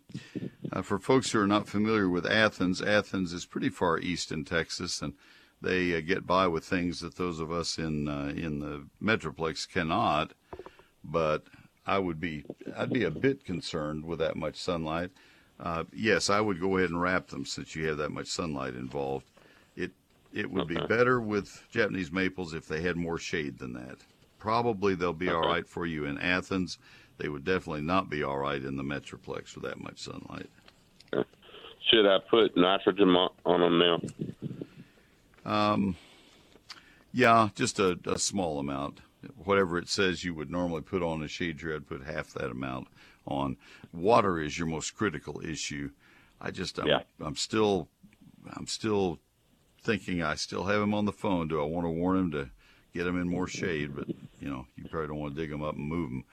[0.72, 4.46] Uh, for folks who are not familiar with Athens, Athens is pretty far east in
[4.46, 5.14] Texas, and
[5.62, 9.68] they uh, get by with things that those of us in uh, in the metroplex
[9.68, 10.34] cannot.
[11.04, 11.44] But
[11.88, 12.46] I would be
[12.78, 15.12] I'd be a bit concerned with that much sunlight.
[15.60, 18.76] Uh, yes, I would go ahead and wrap them since you have that much sunlight
[18.76, 19.26] involved.
[19.76, 19.92] It
[20.34, 20.74] it would Okay.
[20.74, 24.00] be better with Japanese maples if they had more shade than that.
[24.38, 25.48] Probably they'll be all Okay.
[25.48, 26.78] right for you in Athens.
[27.18, 30.50] They would definitely not be all right in the metroplex with that much sunlight.
[31.90, 34.00] Should I put nitrogen on, on them now?
[35.46, 35.96] Um,
[37.14, 39.00] yeah, just a, a small amount.
[39.48, 42.52] Whatever it says you would normally put on a shade tree, I'd put half that
[42.52, 42.88] amount
[43.26, 43.58] on.
[43.94, 45.90] Water is your most critical issue.
[46.42, 47.02] I just, I'm, Yeah.
[47.20, 47.88] I'm still,
[48.56, 49.20] I'm still
[49.82, 51.48] thinking I still have him on the phone.
[51.48, 52.50] Do I want to warn him to
[52.94, 53.96] get him in more shade?
[53.96, 56.24] But you know, you probably don't want to dig him up and move him.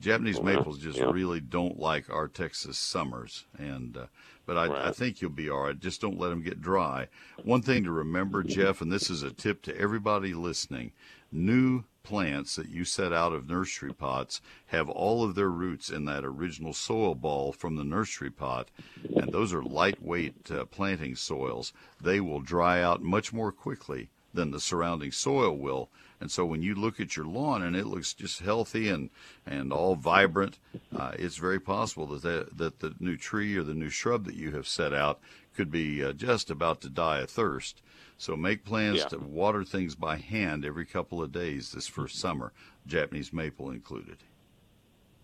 [0.00, 1.10] Japanese Well, maples just yeah.
[1.10, 4.06] really don't like our Texas summers, and uh,
[4.44, 5.78] but I, I think you'll be all right.
[5.80, 7.08] Just don't let them get dry.
[7.44, 10.92] One thing to remember, Jeff, and this is a tip to everybody listening:
[11.32, 16.04] new plants that you set out of nursery pots have all of their roots in
[16.04, 18.68] that original soil ball from the nursery pot,
[19.16, 21.72] and those are lightweight uh, planting soils.
[22.00, 25.88] They will dry out much more quickly than the surrounding soil will.
[26.20, 29.10] And so when you look at your lawn and it looks just healthy and,
[29.44, 30.58] and all vibrant,
[30.96, 34.36] uh, it's very possible that, the, that the new tree or the new shrub that
[34.36, 35.18] you have set out
[35.56, 37.82] could be uh, just about to die of thirst.
[38.18, 39.08] So make plans Yeah.
[39.08, 42.52] to water things by hand every couple of days this first summer,
[42.86, 44.18] Japanese maple included.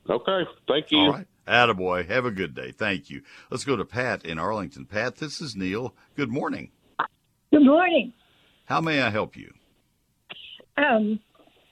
[0.08, 0.98] Okay, thank you.
[0.98, 1.26] All right.
[1.46, 2.06] Attaboy.
[2.08, 2.70] Have a good day.
[2.72, 3.22] Thank you.
[3.50, 4.84] Let's go to Pat in Arlington.
[4.84, 5.94] Pat, this is Neil.
[6.16, 6.70] Good morning.
[7.50, 8.12] Good morning.
[8.66, 9.52] How may I help you?
[10.76, 11.20] Um,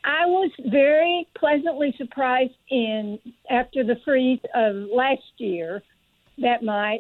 [0.05, 3.19] I was very pleasantly surprised in
[3.51, 5.83] after the freeze of last year
[6.39, 6.99] that my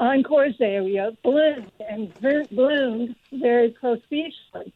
[0.00, 2.12] encore azalea bloomed and
[2.50, 4.72] bloomed very profusely.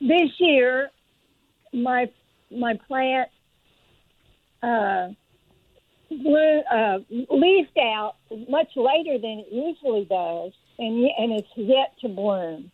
[0.00, 0.90] This year,
[1.72, 2.10] my
[2.50, 3.30] my plant
[4.62, 5.08] uh,
[6.10, 6.98] blew, uh,
[7.30, 8.16] leafed out
[8.48, 12.70] much later than it usually does, and and it's yet to bloom.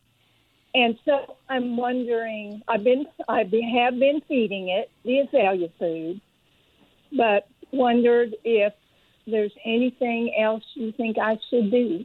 [0.75, 2.63] And so I'm wondering.
[2.69, 6.21] I've been I have been feeding it the azalea food,
[7.17, 8.73] but wondered if
[9.27, 12.05] there's anything else you think I should do.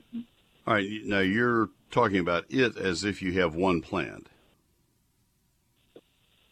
[0.67, 0.87] All right.
[1.03, 4.27] Now you're talking about it as if you have one plant.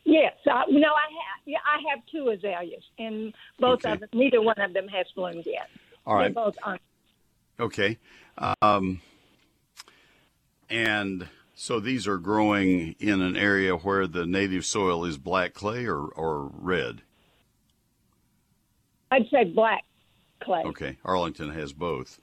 [0.05, 1.41] Yes, I, no, I have.
[1.45, 3.93] Yeah, I have two azaleas, and both Okay.
[3.93, 5.69] of them, neither one of them has bloomed yet.
[6.05, 6.23] All right.
[6.33, 6.77] They're both on.
[7.59, 7.97] Okay.
[8.61, 9.01] Um,
[10.69, 15.85] and so these are growing in an area where the native soil is black clay
[15.85, 17.01] or, or red.
[19.11, 19.83] I'd say black
[20.43, 20.63] clay.
[20.65, 22.19] Okay, Arlington has both.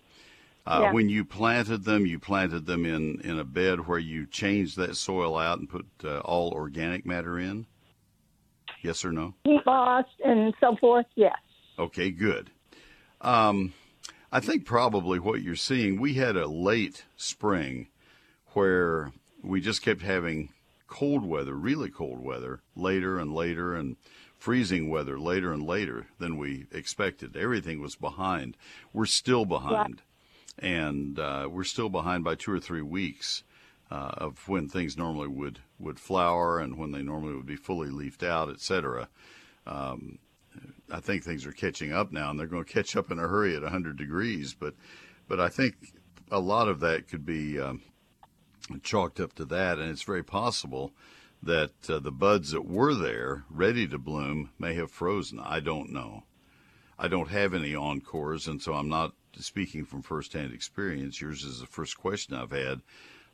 [0.67, 0.93] Uh, Yeah.
[0.93, 4.97] When you planted them, you planted them in, in a bed where you changed that
[4.97, 7.67] soil out and put uh, all organic matter in?
[8.83, 9.35] Yes or no?
[9.45, 11.07] Peat moss and so forth.
[11.15, 11.37] Yes.
[11.79, 12.51] Okay, good.
[13.21, 13.73] Um,
[14.33, 17.89] I think probably what you're seeing, we had a late spring
[18.53, 19.13] where
[19.43, 20.51] we just kept having
[20.87, 23.97] cold weather, really cold weather, later and later, and
[24.41, 27.37] freezing weather later and later than we expected.
[27.37, 28.57] Everything was behind.
[28.91, 30.01] We're still behind.
[30.59, 33.45] And uh, we're still behind by two or three weeks
[33.91, 37.91] uh, of when things normally would, would flower and when they normally would be fully
[37.91, 39.09] leafed out, et cetera.
[39.67, 40.19] Um,
[40.91, 43.29] I think things are catching up now, and they're going to catch up in a
[43.29, 44.55] hurry at 100 degrees.
[44.55, 44.75] But,
[45.29, 45.75] but I think
[46.31, 47.83] a lot of that could be um,
[48.83, 50.93] chalked up to that, and it's very possible
[51.43, 55.41] that uh, the buds that were there, ready to bloom, may have frozen.
[55.41, 56.25] I don't know.
[56.99, 61.21] I don't have any encores, and so I'm not speaking from firsthand experience.
[61.21, 62.83] Yours is the first question I've had,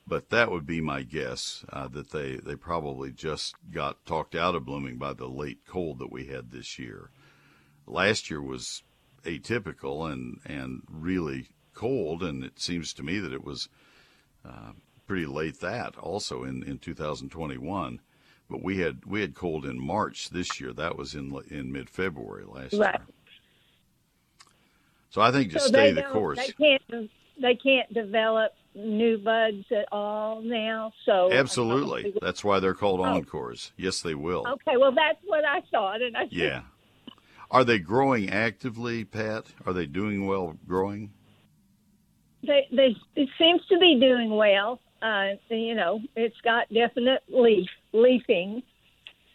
[0.06, 4.54] but that would be my guess uh, that they, they probably just got talked out
[4.54, 7.10] of blooming by the late cold that we had this year.
[7.86, 8.84] Last year was
[9.24, 13.68] atypical and, and really cold, and it seems to me that it was
[14.44, 14.72] uh,
[15.06, 18.00] pretty late that also in, in 2021.
[18.48, 20.72] But we had we had cold in March this year.
[20.72, 22.94] That was in in mid February last Right.
[22.94, 23.06] year.
[25.10, 26.38] So I think just so stay the course.
[26.38, 27.10] They can't.
[27.40, 30.92] They can't develop new buds at all now.
[31.04, 32.14] So Absolutely.
[32.22, 33.04] That's why they're called Oh.
[33.04, 33.72] encores.
[33.76, 34.46] Yes, they will.
[34.46, 34.76] Okay.
[34.76, 36.62] Well, that's what I thought, and I Yeah.
[37.50, 39.46] Are they growing actively, Pat?
[39.64, 41.12] Are they doing well growing?
[42.42, 44.80] they they it seems to be doing well.
[45.06, 48.62] Uh, you know, it's got definite leaf leafing.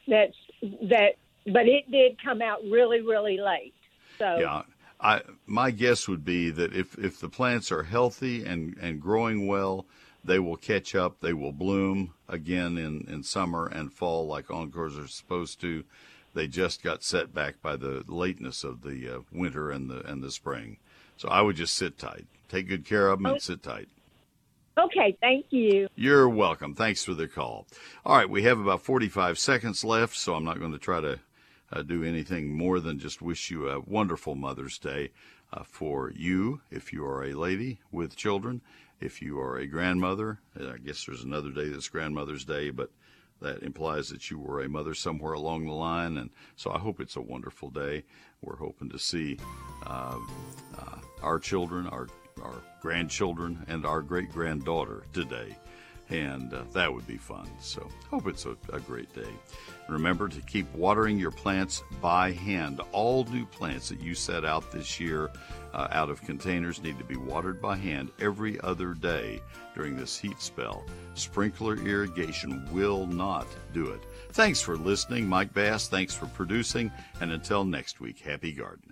[0.06, 1.14] That's that,
[1.46, 3.74] but it did come out really really late.
[4.20, 4.64] So Yeah.
[5.00, 9.48] I my guess would be that if if the plants are healthy and and growing
[9.48, 9.86] well,
[10.24, 11.22] they will catch up.
[11.22, 15.86] They will bloom again in in summer and fall like encores are supposed to.
[16.34, 20.22] They just got set back by the lateness of the uh, winter and the and
[20.22, 20.78] the spring.
[21.18, 23.88] So I would just sit tight, take good care of them, and sit tight.
[24.78, 25.88] Okay, thank you.
[25.96, 26.76] You're welcome.
[26.76, 27.68] Thanks for the call.
[28.06, 31.20] All right, we have about 45 seconds left, so I'm not going to try to
[31.72, 35.12] uh, do anything more than just wish you a wonderful Mother's Day
[35.54, 38.62] uh, for you, if you are a lady with children,
[39.00, 40.40] if you are a grandmother.
[40.60, 42.92] I guess there's another day that's Grandmother's Day, but
[43.42, 47.00] that implies that you were a mother somewhere along the line, and so I hope
[47.00, 48.04] it's a wonderful day.
[48.42, 49.40] We're hoping to see
[49.86, 50.20] uh,
[50.78, 52.08] uh, our children, our
[52.44, 55.56] our grandchildren, and our great granddaughter today,
[56.10, 57.48] and uh, that would be fun.
[57.60, 59.32] So hope it's a, a great day.
[59.88, 62.82] Remember to keep watering your plants by hand.
[62.92, 65.30] All new plants that you set out this year
[65.74, 69.42] uh, out of containers need to be watered by hand every other day
[69.76, 70.84] during this heat spell.
[71.14, 74.02] Sprinkler irrigation will not do it.
[74.32, 75.28] Thanks for listening.
[75.28, 76.92] Mike Bass, thanks for producing.
[77.20, 78.91] And until next week, happy gardening.